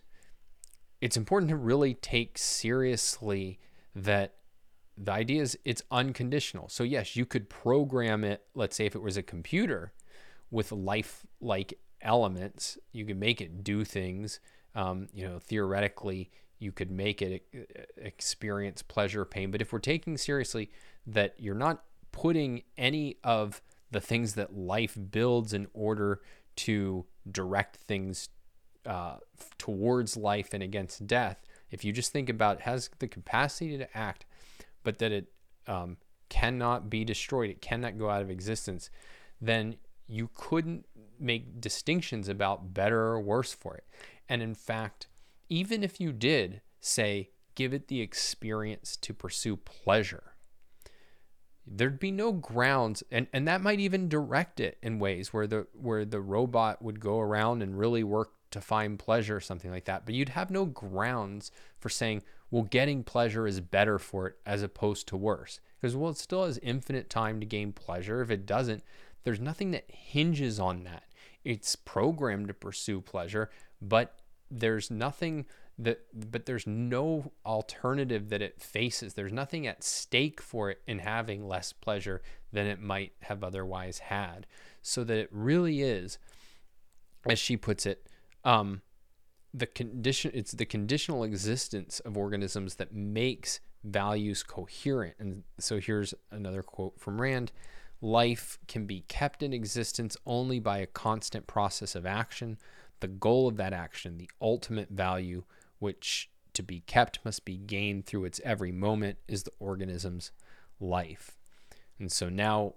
it's 1.01 1.17
important 1.17 1.51
to 1.51 1.57
really 1.57 1.95
take 1.95 2.39
seriously 2.39 3.59
that 3.95 4.35
the 4.97 5.13
idea 5.13 5.43
is 5.43 5.59
it's 5.65 5.83
unconditional. 5.91 6.69
So, 6.69 6.85
yes, 6.85 7.17
you 7.17 7.27
could 7.27 7.49
program 7.49 8.25
it, 8.25 8.45
let's 8.55 8.77
say 8.77 8.87
if 8.87 8.95
it 8.95 9.03
was 9.03 9.17
a 9.17 9.23
computer 9.23 9.93
with 10.51 10.71
life 10.73 11.27
like 11.41 11.79
elements, 12.01 12.79
you 12.93 13.05
could 13.05 13.19
make 13.19 13.41
it 13.41 13.65
do 13.65 13.85
things. 13.85 14.41
Um, 14.75 15.09
you 15.13 15.27
know, 15.27 15.39
theoretically, 15.39 16.31
you 16.59 16.73
could 16.73 16.91
make 16.91 17.21
it 17.23 17.45
experience 17.97 18.83
pleasure, 18.83 19.25
pain. 19.25 19.51
But 19.51 19.61
if 19.61 19.73
we're 19.73 19.81
taking 19.81 20.17
seriously 20.17 20.71
that 21.07 21.35
you're 21.39 21.55
not 21.55 21.85
putting 22.13 22.63
any 22.79 23.17
of 23.25 23.61
the 23.91 24.01
things 24.01 24.35
that 24.35 24.57
life 24.57 24.97
builds 25.11 25.53
in 25.53 25.67
order 25.75 26.21
to 26.55 27.05
direct 27.31 27.77
things 27.77 28.29
uh, 28.87 29.17
towards 29.59 30.17
life 30.17 30.51
and 30.53 30.63
against 30.63 31.07
death, 31.07 31.43
if 31.71 31.85
you 31.85 31.93
just 31.93 32.13
think 32.13 32.29
about 32.29 32.61
has 32.61 32.91
the 32.99 33.09
capacity 33.09 33.77
to 33.79 33.97
act, 33.97 34.25
but 34.83 34.99
that 34.99 35.13
it 35.13 35.27
um, 35.67 35.97
cannot 36.29 36.91
be 36.91 37.05
destroyed, 37.05 37.51
it 37.51 37.61
cannot 37.61 37.99
go 37.99 38.09
out 38.11 38.23
of 38.23 38.31
existence, 38.31 38.91
then 39.41 39.77
you 40.07 40.31
couldn't 40.35 40.87
make 41.19 41.61
distinctions 41.61 42.29
about 42.29 42.75
better 42.75 43.01
or 43.01 43.21
worse 43.21 43.53
for 43.53 43.77
it. 43.77 43.85
And 44.29 44.43
in 44.43 44.55
fact, 44.55 45.09
even 45.49 45.83
if 45.83 46.01
you 46.01 46.13
did 46.13 46.63
say, 46.81 47.31
give 47.55 47.75
it 47.75 47.89
the 47.89 48.01
experience 48.01 48.97
to 48.97 49.15
pursue 49.15 49.57
pleasure, 49.57 50.35
there'd 51.67 52.01
be 52.01 52.11
no 52.11 52.33
grounds 52.33 53.03
and, 53.11 53.27
and 53.33 53.47
that 53.47 53.63
might 53.63 53.79
even 53.79 54.09
direct 54.09 54.59
it 54.59 54.79
in 54.83 54.99
ways 54.99 55.33
where 55.33 55.47
the 55.47 55.67
where 55.73 56.05
the 56.05 56.21
robot 56.21 56.83
would 56.83 56.99
go 56.99 57.21
around 57.21 57.63
and 57.63 57.79
really 57.79 58.03
work 58.03 58.33
to 58.53 58.61
find 58.61 58.99
pleasure 58.99 59.37
or 59.37 59.41
something 59.41 59.71
like 59.71 59.85
that. 59.87 60.07
But 60.07 60.15
you'd 60.15 60.31
have 60.31 60.51
no 60.51 60.65
grounds 60.65 61.51
for 61.79 61.89
saying, 61.89 62.23
well, 62.51 62.63
getting 62.63 63.03
pleasure 63.03 63.47
is 63.47 63.61
better 63.61 63.99
for 63.99 64.27
it 64.29 64.37
as 64.47 64.63
opposed 64.63 65.09
to 65.09 65.17
worse. 65.17 65.61
Because, 65.81 65.97
well, 65.97 66.11
it 66.11 66.19
still 66.19 66.45
has 66.45 66.59
infinite 66.59 67.11
time 67.11 67.41
to 67.41 67.47
gain 67.47 67.73
pleasure. 67.73 68.23
If 68.23 68.31
it 68.31 68.47
doesn't, 68.47 68.85
there's 69.25 69.41
nothing 69.41 69.71
that 69.73 69.85
hinges 69.89 70.61
on 70.61 70.85
that. 70.85 71.05
It's 71.45 71.75
programmed 71.77 72.49
to 72.49 72.55
pursue 72.55 73.01
pleasure, 73.01 73.51
but 73.81 74.21
there's 74.51 74.91
nothing 74.91 75.47
that, 75.79 76.01
but 76.31 76.47
there's 76.47 76.67
no 76.67 77.33
alternative 77.45 78.29
that 78.29 78.43
it 78.43 78.61
faces. 78.61 79.15
There's 79.15 79.33
nothing 79.33 79.67
at 79.67 79.83
stake 79.83 80.41
for 80.41 80.71
it 80.71 80.83
in 80.87 81.01
having 81.01 81.49
less 81.49 81.73
pleasure 81.73 82.23
than 82.53 82.67
it 82.67 82.81
might 82.81 83.13
have 83.23 83.43
otherwise 83.43 83.99
had. 83.99 84.47
So 84.83 85.05
that 85.05 85.17
it 85.17 85.29
really 85.33 85.81
is, 85.81 86.19
as 87.25 87.39
she 87.39 87.57
puts 87.57 87.87
it, 87.87 88.07
um, 88.45 88.83
the 89.55 89.67
condition 89.67 90.31
it's 90.35 90.53
the 90.53 90.65
conditional 90.65 91.25
existence 91.25 92.01
of 92.01 92.17
organisms 92.17 92.77
that 92.77 92.95
makes 92.95 93.61
values 93.85 94.43
coherent. 94.43 95.15
And 95.19 95.43
so 95.59 95.79
here's 95.79 96.15
another 96.31 96.63
quote 96.63 96.99
from 96.99 97.21
Rand. 97.21 97.53
Life 98.01 98.59
can 98.67 98.87
be 98.87 99.05
kept 99.09 99.43
in 99.43 99.53
existence 99.53 100.17
only 100.27 100.59
by 100.59 100.79
a 100.79 100.87
constant 100.87 101.47
process 101.47 101.95
of 101.95 102.07
action. 102.07 102.59
The 103.01 103.09
goal 103.09 103.49
of 103.49 103.57
that 103.57 103.73
action, 103.73 104.19
the 104.19 104.31
ultimate 104.41 104.91
value, 104.91 105.45
which 105.79 106.31
to 106.55 106.63
be 106.63 106.81
kept 106.81 107.19
must 107.25 107.45
be 107.45 107.57
gained 107.57 108.07
through 108.07 108.25
its 108.25 108.41
every 108.45 108.73
moment, 108.73 109.19
is 109.29 109.45
the 109.45 109.53
organism's 109.59 110.33
life. 110.81 111.37
And 111.99 112.11
so 112.11 112.29
now 112.29 112.75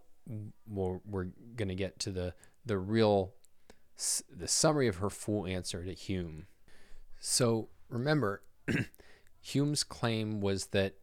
we're, 0.67 0.99
we're 1.05 1.27
going 1.55 1.69
to 1.69 1.75
get 1.75 1.99
to 1.99 2.11
the, 2.11 2.33
the 2.65 2.77
real 2.77 3.33
the 3.97 4.47
summary 4.47 4.87
of 4.87 4.97
her 4.97 5.09
full 5.09 5.45
answer 5.45 5.83
to 5.83 5.93
Hume. 5.93 6.47
So 7.19 7.69
remember, 7.89 8.41
Hume's 9.41 9.83
claim 9.83 10.41
was 10.41 10.67
that 10.67 10.95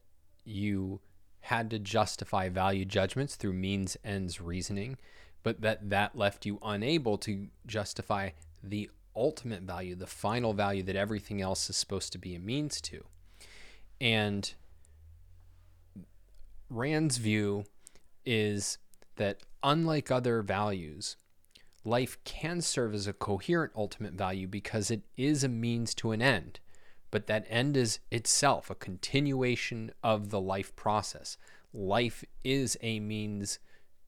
you 0.44 1.00
had 1.40 1.70
to 1.70 1.78
justify 1.78 2.48
value 2.48 2.84
judgments 2.84 3.34
through 3.34 3.54
means 3.54 3.96
ends 4.04 4.40
reasoning, 4.40 4.98
but 5.42 5.60
that 5.60 5.90
that 5.90 6.16
left 6.16 6.46
you 6.46 6.58
unable 6.62 7.18
to 7.18 7.48
justify 7.66 8.30
the 8.62 8.90
ultimate 9.14 9.62
value, 9.62 9.94
the 9.94 10.06
final 10.06 10.52
value 10.52 10.82
that 10.82 10.96
everything 10.96 11.40
else 11.40 11.68
is 11.68 11.76
supposed 11.76 12.12
to 12.12 12.18
be 12.18 12.34
a 12.34 12.38
means 12.38 12.80
to. 12.80 13.04
And 14.00 14.52
Rand's 16.70 17.18
view 17.18 17.64
is 18.24 18.78
that 19.16 19.40
unlike 19.62 20.10
other 20.10 20.42
values, 20.42 21.16
life 21.84 22.18
can 22.24 22.60
serve 22.60 22.94
as 22.94 23.06
a 23.06 23.12
coherent 23.12 23.72
ultimate 23.76 24.12
value 24.12 24.46
because 24.46 24.90
it 24.90 25.02
is 25.16 25.42
a 25.42 25.48
means 25.48 25.94
to 25.94 26.12
an 26.12 26.22
end, 26.22 26.60
but 27.10 27.26
that 27.26 27.46
end 27.48 27.76
is 27.76 27.98
itself 28.10 28.70
a 28.70 28.74
continuation 28.74 29.90
of 30.02 30.30
the 30.30 30.40
life 30.40 30.74
process. 30.76 31.36
Life 31.74 32.24
is 32.44 32.76
a 32.82 33.00
means 33.00 33.58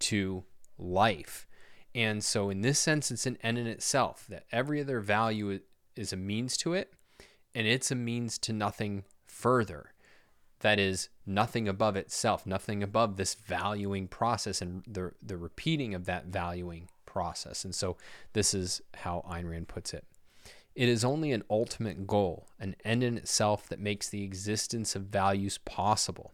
to 0.01 0.45
life. 0.79 1.47
And 1.95 2.25
so, 2.25 2.51
in 2.51 2.61
this 2.61 2.79
sense, 2.79 3.11
it's 3.11 3.27
an 3.27 3.39
end 3.43 3.59
in 3.59 3.67
itself, 3.67 4.27
that 4.29 4.45
every 4.51 4.81
other 4.81 5.01
value 5.01 5.61
is 5.95 6.13
a 6.13 6.17
means 6.17 6.57
to 6.59 6.75
it, 6.75 6.93
and 7.55 7.67
it's 7.67 7.91
a 7.91 7.95
means 7.95 8.37
to 8.39 8.53
nothing 8.53 9.05
further. 9.27 9.93
That 10.61 10.81
is, 10.81 11.09
nothing 11.25 11.69
above 11.69 11.97
itself, 11.97 12.47
nothing 12.47 12.83
above 12.83 13.17
this 13.17 13.35
valuing 13.35 14.09
process 14.09 14.61
and 14.61 14.83
the, 14.87 15.13
the 15.23 15.37
repeating 15.37 15.95
of 15.95 16.07
that 16.07 16.27
valuing 16.27 16.89
process. 17.15 17.65
And 17.65 17.75
so, 17.75 17.97
this 18.35 18.53
is 18.53 18.83
how 18.95 19.25
Ayn 19.31 19.49
Rand 19.49 19.69
puts 19.69 19.95
it. 19.95 20.05
It 20.75 20.89
is 20.89 21.05
only 21.05 21.31
an 21.31 21.45
ultimate 21.49 22.07
goal, 22.07 22.49
an 22.59 22.75
end 22.85 23.05
in 23.05 23.17
itself 23.17 23.69
that 23.69 23.79
makes 23.79 24.09
the 24.09 24.25
existence 24.25 24.97
of 24.97 25.05
values 25.05 25.59
possible. 25.59 26.33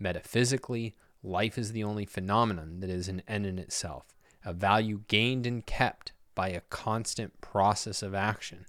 Metaphysically, 0.00 0.96
life 1.22 1.56
is 1.56 1.70
the 1.70 1.84
only 1.84 2.04
phenomenon 2.04 2.80
that 2.80 2.90
is 2.90 3.08
an 3.08 3.22
end 3.28 3.46
in 3.46 3.58
itself 3.58 4.06
a 4.44 4.52
value 4.52 5.00
gained 5.08 5.44
and 5.44 5.66
kept 5.66 6.12
by 6.36 6.48
a 6.48 6.60
constant 6.70 7.40
process 7.40 8.00
of 8.00 8.14
action. 8.14 8.64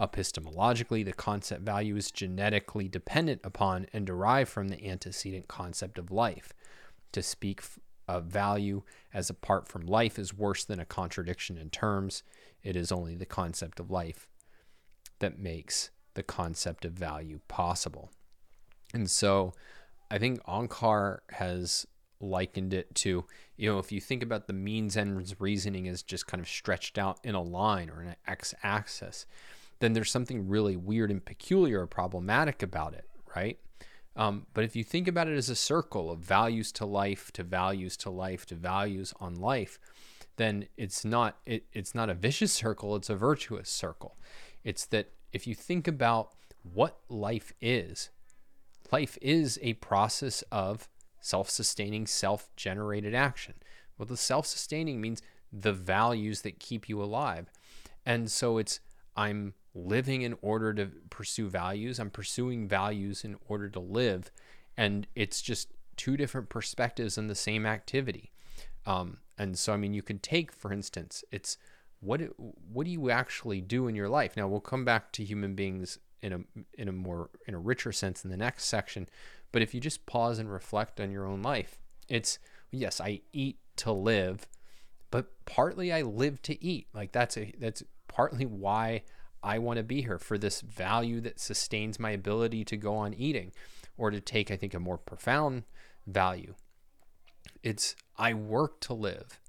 Epistemologically, 0.00 1.04
the 1.04 1.12
concept 1.12 1.62
value 1.62 1.94
is 1.94 2.10
genetically 2.10 2.88
dependent 2.88 3.40
upon 3.44 3.86
and 3.92 4.04
derived 4.04 4.50
from 4.50 4.66
the 4.66 4.84
antecedent 4.84 5.46
concept 5.46 5.96
of 5.96 6.10
life. 6.10 6.52
To 7.12 7.22
speak 7.22 7.62
of 8.16 8.24
value 8.24 8.82
as 9.12 9.30
apart 9.30 9.68
from 9.68 9.86
life 9.86 10.18
is 10.18 10.34
worse 10.34 10.64
than 10.64 10.80
a 10.80 10.84
contradiction 10.84 11.56
in 11.56 11.70
terms. 11.70 12.22
It 12.62 12.76
is 12.76 12.92
only 12.92 13.14
the 13.14 13.26
concept 13.26 13.80
of 13.80 13.90
life 13.90 14.28
that 15.18 15.38
makes 15.38 15.90
the 16.14 16.22
concept 16.22 16.84
of 16.84 16.92
value 16.92 17.40
possible. 17.48 18.10
And 18.92 19.10
so 19.10 19.54
I 20.10 20.18
think 20.18 20.42
Onkar 20.44 21.20
has 21.30 21.86
likened 22.20 22.72
it 22.72 22.94
to, 22.94 23.24
you 23.56 23.70
know, 23.70 23.78
if 23.78 23.90
you 23.90 24.00
think 24.00 24.22
about 24.22 24.46
the 24.46 24.52
means 24.52 24.96
ends 24.96 25.40
reasoning 25.40 25.88
as 25.88 26.02
just 26.02 26.26
kind 26.26 26.40
of 26.40 26.48
stretched 26.48 26.98
out 26.98 27.18
in 27.24 27.34
a 27.34 27.42
line 27.42 27.90
or 27.90 28.00
an 28.00 28.16
x 28.26 28.54
axis, 28.62 29.26
then 29.80 29.92
there's 29.92 30.10
something 30.10 30.48
really 30.48 30.76
weird 30.76 31.10
and 31.10 31.24
peculiar 31.24 31.80
or 31.82 31.86
problematic 31.86 32.62
about 32.62 32.94
it, 32.94 33.08
right? 33.34 33.58
Um, 34.14 34.46
but 34.52 34.64
if 34.64 34.76
you 34.76 34.84
think 34.84 35.08
about 35.08 35.28
it 35.28 35.36
as 35.36 35.48
a 35.48 35.56
circle 35.56 36.10
of 36.10 36.18
values 36.18 36.70
to 36.72 36.84
life 36.84 37.32
to 37.32 37.42
values 37.42 37.96
to 37.98 38.10
life 38.10 38.44
to 38.46 38.54
values 38.54 39.14
on 39.20 39.36
life, 39.36 39.78
then 40.36 40.66
it's 40.76 41.04
not 41.04 41.38
it, 41.46 41.64
it's 41.72 41.94
not 41.94 42.10
a 42.10 42.14
vicious 42.14 42.52
circle, 42.52 42.96
it's 42.96 43.10
a 43.10 43.16
virtuous 43.16 43.70
circle. 43.70 44.16
It's 44.64 44.84
that 44.86 45.12
if 45.32 45.46
you 45.46 45.54
think 45.54 45.88
about 45.88 46.32
what 46.62 46.98
life 47.08 47.52
is, 47.60 48.10
life 48.90 49.16
is 49.22 49.58
a 49.62 49.74
process 49.74 50.42
of 50.52 50.88
self 51.20 51.48
sustaining, 51.48 52.06
self 52.06 52.54
generated 52.56 53.14
action. 53.14 53.54
Well, 53.96 54.06
the 54.06 54.16
self 54.16 54.46
sustaining 54.46 55.00
means 55.00 55.22
the 55.52 55.72
values 55.72 56.42
that 56.42 56.58
keep 56.58 56.88
you 56.88 57.02
alive. 57.02 57.50
And 58.04 58.30
so 58.30 58.58
it's, 58.58 58.80
I'm 59.16 59.54
living 59.74 60.22
in 60.22 60.36
order 60.42 60.74
to 60.74 60.90
pursue 61.10 61.48
values, 61.48 61.98
I'm 61.98 62.10
pursuing 62.10 62.68
values 62.68 63.24
in 63.24 63.36
order 63.48 63.68
to 63.70 63.80
live. 63.80 64.30
And 64.76 65.06
it's 65.14 65.42
just 65.42 65.68
two 65.96 66.16
different 66.16 66.48
perspectives 66.48 67.18
on 67.18 67.26
the 67.26 67.34
same 67.34 67.66
activity. 67.66 68.32
Um, 68.86 69.18
and 69.38 69.58
so, 69.58 69.72
I 69.72 69.76
mean, 69.76 69.94
you 69.94 70.02
can 70.02 70.18
take, 70.18 70.52
for 70.52 70.72
instance, 70.72 71.24
it's 71.30 71.56
what 72.00 72.20
what 72.72 72.84
do 72.84 72.90
you 72.90 73.10
actually 73.10 73.60
do 73.60 73.86
in 73.86 73.94
your 73.94 74.08
life? 74.08 74.36
Now, 74.36 74.48
we'll 74.48 74.60
come 74.60 74.84
back 74.84 75.12
to 75.12 75.24
human 75.24 75.54
beings 75.54 75.98
in 76.20 76.32
a 76.32 76.40
in 76.74 76.88
a 76.88 76.92
more 76.92 77.30
in 77.46 77.54
a 77.54 77.58
richer 77.58 77.92
sense 77.92 78.24
in 78.24 78.30
the 78.30 78.36
next 78.36 78.64
section, 78.64 79.08
but 79.52 79.62
if 79.62 79.74
you 79.74 79.80
just 79.80 80.06
pause 80.06 80.38
and 80.38 80.50
reflect 80.50 81.00
on 81.00 81.10
your 81.10 81.26
own 81.26 81.42
life, 81.42 81.78
it's 82.08 82.38
yes, 82.70 83.00
I 83.00 83.20
eat 83.32 83.58
to 83.76 83.92
live, 83.92 84.48
but 85.10 85.26
partly 85.44 85.92
I 85.92 86.02
live 86.02 86.42
to 86.42 86.62
eat. 86.64 86.88
Like 86.92 87.12
that's 87.12 87.36
a 87.36 87.52
that's 87.58 87.82
partly 88.14 88.46
why 88.46 89.02
I 89.42 89.58
want 89.58 89.78
to 89.78 89.82
be 89.82 90.02
here 90.02 90.18
for 90.18 90.38
this 90.38 90.60
value 90.60 91.20
that 91.22 91.40
sustains 91.40 91.98
my 91.98 92.10
ability 92.10 92.64
to 92.66 92.76
go 92.76 92.94
on 92.94 93.14
eating 93.14 93.52
or 93.96 94.10
to 94.10 94.20
take 94.20 94.50
I 94.50 94.56
think 94.56 94.74
a 94.74 94.80
more 94.80 94.98
profound 94.98 95.64
value. 96.06 96.54
It's 97.62 97.96
I 98.16 98.34
work 98.34 98.80
to 98.80 98.94
live. 98.94 99.40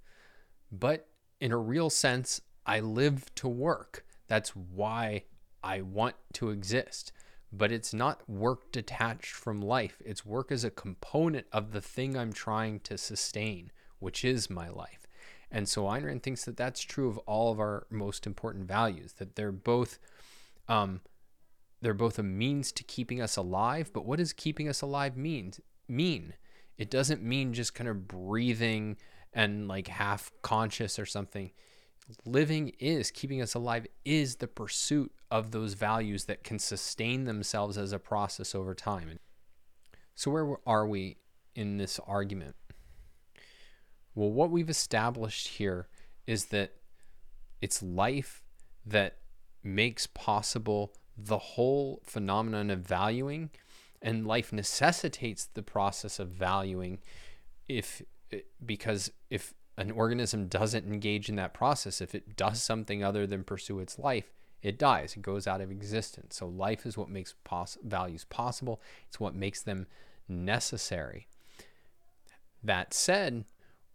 But 0.71 1.07
in 1.39 1.51
a 1.51 1.57
real 1.57 1.89
sense, 1.89 2.41
I 2.65 2.79
live 2.79 3.33
to 3.35 3.47
work. 3.47 4.05
That's 4.27 4.55
why 4.55 5.25
I 5.63 5.81
want 5.81 6.15
to 6.33 6.49
exist 6.49 7.11
but 7.53 7.71
it's 7.71 7.93
not 7.93 8.27
work 8.27 8.71
detached 8.71 9.31
from 9.31 9.61
life. 9.61 10.01
It's 10.03 10.25
work 10.25 10.51
as 10.51 10.63
a 10.63 10.71
component 10.71 11.45
of 11.51 11.71
the 11.71 11.81
thing 11.81 12.17
I'm 12.17 12.33
trying 12.33 12.79
to 12.81 12.97
sustain, 12.97 13.71
which 13.99 14.25
is 14.25 14.49
my 14.49 14.69
life. 14.69 15.02
And 15.53 15.69
so 15.69 15.83
Ayn 15.83 16.03
Rand 16.03 16.23
thinks 16.23 16.43
that 16.43 16.57
that's 16.57 16.81
true 16.81 17.07
of 17.07 17.17
all 17.19 17.51
of 17.51 17.59
our 17.59 17.87
most 17.89 18.27
important 18.27 18.67
values, 18.67 19.13
that 19.13 19.35
they're 19.35 19.51
both, 19.51 19.99
um, 20.67 20.99
they're 21.81 21.93
both 21.93 22.19
a 22.19 22.23
means 22.23 22.73
to 22.73 22.83
keeping 22.83 23.21
us 23.21 23.37
alive. 23.37 23.91
But 23.93 24.05
what 24.05 24.17
does 24.17 24.33
keeping 24.33 24.67
us 24.67 24.81
alive 24.81 25.15
mean? 25.15 25.53
Mean 25.87 26.33
it 26.77 26.89
doesn't 26.89 27.21
mean 27.21 27.53
just 27.53 27.75
kind 27.75 27.87
of 27.87 28.07
breathing 28.07 28.97
and 29.31 29.67
like 29.67 29.87
half 29.87 30.31
conscious 30.41 30.97
or 30.97 31.05
something 31.05 31.51
living 32.25 32.73
is 32.79 33.11
keeping 33.11 33.41
us 33.41 33.53
alive 33.53 33.87
is 34.03 34.37
the 34.37 34.47
pursuit 34.47 35.11
of 35.31 35.51
those 35.51 35.73
values 35.73 36.25
that 36.25 36.43
can 36.43 36.59
sustain 36.59 37.23
themselves 37.23 37.77
as 37.77 37.93
a 37.93 37.99
process 37.99 38.53
over 38.53 38.75
time. 38.75 39.19
So, 40.15 40.29
where 40.29 40.57
are 40.67 40.85
we 40.85 41.17
in 41.55 41.77
this 41.77 41.99
argument? 42.05 42.55
Well, 44.15 44.31
what 44.31 44.51
we've 44.51 44.69
established 44.69 45.47
here 45.47 45.87
is 46.27 46.45
that 46.45 46.73
it's 47.61 47.81
life 47.81 48.43
that 48.85 49.17
makes 49.63 50.07
possible 50.07 50.93
the 51.17 51.37
whole 51.37 52.01
phenomenon 52.05 52.69
of 52.69 52.79
valuing, 52.79 53.49
and 54.01 54.27
life 54.27 54.51
necessitates 54.51 55.45
the 55.45 55.63
process 55.63 56.19
of 56.19 56.29
valuing 56.29 56.99
if 57.67 58.01
because 58.65 59.11
if 59.29 59.53
an 59.77 59.91
organism 59.91 60.47
doesn't 60.47 60.85
engage 60.85 61.29
in 61.29 61.35
that 61.35 61.53
process, 61.53 62.01
if 62.01 62.13
it 62.13 62.35
does 62.35 62.61
something 62.61 63.03
other 63.03 63.25
than 63.25 63.43
pursue 63.43 63.79
its 63.79 63.97
life, 63.97 64.31
it 64.61 64.77
dies. 64.77 65.15
It 65.15 65.21
goes 65.21 65.47
out 65.47 65.61
of 65.61 65.71
existence. 65.71 66.35
So 66.37 66.47
life 66.47 66.85
is 66.85 66.97
what 66.97 67.09
makes 67.09 67.33
values 67.83 68.25
possible. 68.25 68.81
It's 69.07 69.19
what 69.19 69.35
makes 69.35 69.61
them 69.61 69.87
necessary. 70.27 71.27
That 72.63 72.93
said, 72.93 73.45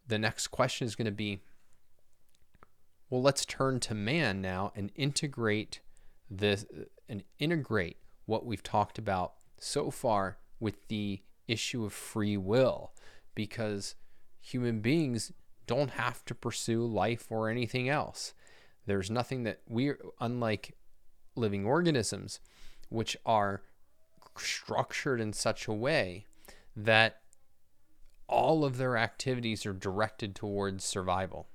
the 0.08 0.18
next 0.18 0.48
question 0.48 0.86
is 0.86 0.96
going 0.96 1.06
to 1.06 1.12
be 1.12 1.40
well, 3.10 3.22
let's 3.22 3.46
turn 3.46 3.80
to 3.80 3.94
man 3.94 4.42
now 4.42 4.70
and 4.76 4.92
integrate 4.94 5.80
this 6.30 6.66
and 7.08 7.22
integrate 7.38 7.96
what 8.26 8.44
we've 8.44 8.62
talked 8.62 8.98
about 8.98 9.32
so 9.58 9.90
far 9.90 10.36
with 10.60 10.88
the 10.88 11.22
issue 11.46 11.84
of 11.86 11.92
free 11.94 12.36
will 12.36 12.92
because 13.34 13.94
human 14.40 14.80
beings 14.80 15.32
don't 15.66 15.92
have 15.92 16.22
to 16.26 16.34
pursue 16.34 16.84
life 16.84 17.26
or 17.30 17.48
anything 17.48 17.88
else. 17.88 18.34
There's 18.84 19.10
nothing 19.10 19.44
that 19.44 19.60
we, 19.66 19.92
unlike 20.20 20.74
living 21.34 21.64
organisms, 21.64 22.40
which 22.90 23.16
are 23.24 23.62
structured 24.36 25.20
in 25.20 25.32
such 25.32 25.66
a 25.66 25.72
way 25.72 26.26
that 26.76 27.20
all 28.28 28.64
of 28.64 28.76
their 28.76 28.96
activities 28.96 29.64
are 29.66 29.72
directed 29.72 30.34
towards 30.34 30.84
survival. 30.84 31.48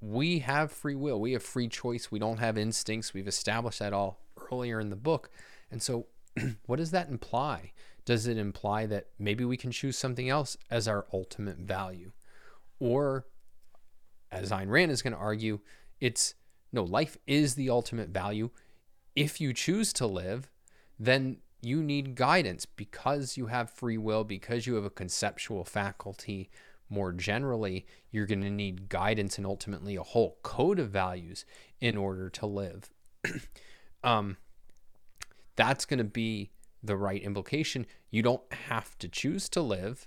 We 0.00 0.40
have 0.40 0.70
free 0.70 0.94
will, 0.94 1.20
we 1.20 1.32
have 1.32 1.42
free 1.42 1.68
choice, 1.68 2.10
we 2.10 2.18
don't 2.18 2.38
have 2.38 2.56
instincts. 2.56 3.12
We've 3.12 3.26
established 3.26 3.80
that 3.80 3.92
all 3.92 4.20
earlier 4.52 4.78
in 4.78 4.90
the 4.90 4.96
book. 4.96 5.30
And 5.70 5.82
so, 5.82 6.06
what 6.66 6.76
does 6.76 6.92
that 6.92 7.08
imply? 7.08 7.72
Does 8.04 8.26
it 8.26 8.38
imply 8.38 8.86
that 8.86 9.08
maybe 9.18 9.44
we 9.44 9.56
can 9.56 9.72
choose 9.72 9.98
something 9.98 10.28
else 10.28 10.56
as 10.70 10.86
our 10.86 11.06
ultimate 11.12 11.58
value? 11.58 12.12
Or, 12.78 13.26
as 14.30 14.50
Ayn 14.50 14.68
Rand 14.68 14.92
is 14.92 15.02
going 15.02 15.14
to 15.14 15.18
argue, 15.18 15.58
it's 16.00 16.34
no, 16.72 16.84
life 16.84 17.16
is 17.26 17.54
the 17.54 17.70
ultimate 17.70 18.10
value. 18.10 18.50
If 19.16 19.40
you 19.40 19.52
choose 19.52 19.92
to 19.94 20.06
live, 20.06 20.50
then 20.98 21.38
you 21.60 21.82
need 21.82 22.14
guidance 22.14 22.66
because 22.66 23.36
you 23.36 23.46
have 23.46 23.70
free 23.70 23.98
will, 23.98 24.24
because 24.24 24.66
you 24.66 24.74
have 24.74 24.84
a 24.84 24.90
conceptual 24.90 25.64
faculty. 25.64 26.50
More 26.88 27.12
generally, 27.12 27.86
you're 28.10 28.26
going 28.26 28.42
to 28.42 28.50
need 28.50 28.88
guidance 28.88 29.36
and 29.36 29.46
ultimately 29.46 29.96
a 29.96 30.02
whole 30.02 30.38
code 30.42 30.78
of 30.78 30.90
values 30.90 31.44
in 31.80 31.96
order 31.96 32.30
to 32.30 32.46
live. 32.46 32.90
um, 34.04 34.36
that's 35.56 35.84
going 35.84 35.98
to 35.98 36.04
be 36.04 36.50
the 36.82 36.96
right 36.96 37.22
implication. 37.22 37.86
You 38.10 38.22
don't 38.22 38.52
have 38.68 38.96
to 38.98 39.08
choose 39.08 39.48
to 39.50 39.60
live. 39.60 40.06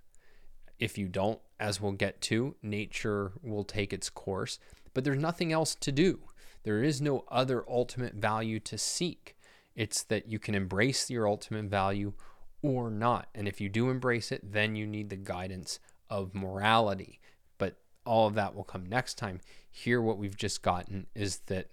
If 0.79 0.97
you 0.97 1.07
don't, 1.07 1.39
as 1.59 1.79
we'll 1.79 1.91
get 1.91 2.21
to, 2.21 2.55
nature 2.63 3.33
will 3.43 3.63
take 3.63 3.93
its 3.93 4.09
course, 4.09 4.57
but 4.93 5.03
there's 5.03 5.19
nothing 5.19 5.51
else 5.51 5.75
to 5.75 5.91
do. 5.91 6.21
There 6.63 6.81
is 6.83 7.01
no 7.01 7.25
other 7.29 7.63
ultimate 7.69 8.15
value 8.15 8.59
to 8.61 8.77
seek. 8.77 9.35
It's 9.75 10.03
that 10.03 10.27
you 10.27 10.39
can 10.39 10.55
embrace 10.55 11.09
your 11.09 11.27
ultimate 11.27 11.65
value 11.65 12.13
or 12.61 12.89
not. 12.89 13.27
And 13.33 13.47
if 13.47 13.61
you 13.61 13.69
do 13.69 13.89
embrace 13.89 14.31
it, 14.31 14.51
then 14.51 14.75
you 14.75 14.85
need 14.85 15.09
the 15.09 15.15
guidance 15.15 15.79
of 16.09 16.35
morality. 16.35 17.19
But 17.57 17.77
all 18.05 18.27
of 18.27 18.35
that 18.35 18.55
will 18.55 18.63
come 18.63 18.85
next 18.85 19.15
time. 19.15 19.39
Here, 19.69 20.01
what 20.01 20.17
we've 20.17 20.37
just 20.37 20.61
gotten 20.61 21.07
is 21.15 21.39
that 21.47 21.71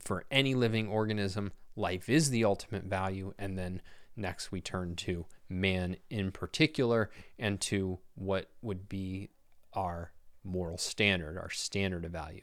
for 0.00 0.24
any 0.30 0.54
living 0.54 0.88
organism, 0.88 1.52
life 1.76 2.08
is 2.08 2.30
the 2.30 2.44
ultimate 2.44 2.84
value. 2.84 3.34
And 3.38 3.58
then 3.58 3.82
next, 4.16 4.50
we 4.50 4.60
turn 4.60 4.96
to 4.96 5.26
man 5.48 5.96
in 6.10 6.32
particular 6.32 7.10
and 7.38 7.60
to 7.60 7.98
what 8.14 8.50
would 8.62 8.88
be 8.88 9.30
our 9.72 10.12
moral 10.42 10.78
standard, 10.78 11.36
our 11.36 11.50
standard 11.50 12.04
of 12.04 12.12
value. 12.12 12.42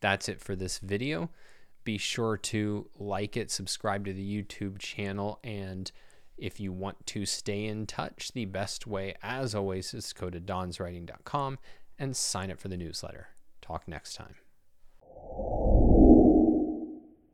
That's 0.00 0.28
it 0.28 0.40
for 0.40 0.54
this 0.54 0.78
video. 0.78 1.30
Be 1.84 1.98
sure 1.98 2.36
to 2.36 2.88
like 2.98 3.36
it, 3.36 3.50
subscribe 3.50 4.04
to 4.04 4.12
the 4.12 4.42
YouTube 4.42 4.78
channel, 4.78 5.38
and 5.42 5.90
if 6.36 6.58
you 6.58 6.72
want 6.72 7.06
to 7.06 7.26
stay 7.26 7.66
in 7.66 7.86
touch, 7.86 8.32
the 8.32 8.46
best 8.46 8.86
way, 8.86 9.14
as 9.22 9.54
always, 9.54 9.92
is 9.94 10.12
go 10.12 10.30
to 10.30 10.40
donswriting.com 10.40 11.58
and 11.98 12.16
sign 12.16 12.50
up 12.50 12.58
for 12.58 12.68
the 12.68 12.76
newsletter. 12.76 13.28
Talk 13.60 13.86
next 13.86 14.14
time. 14.14 14.36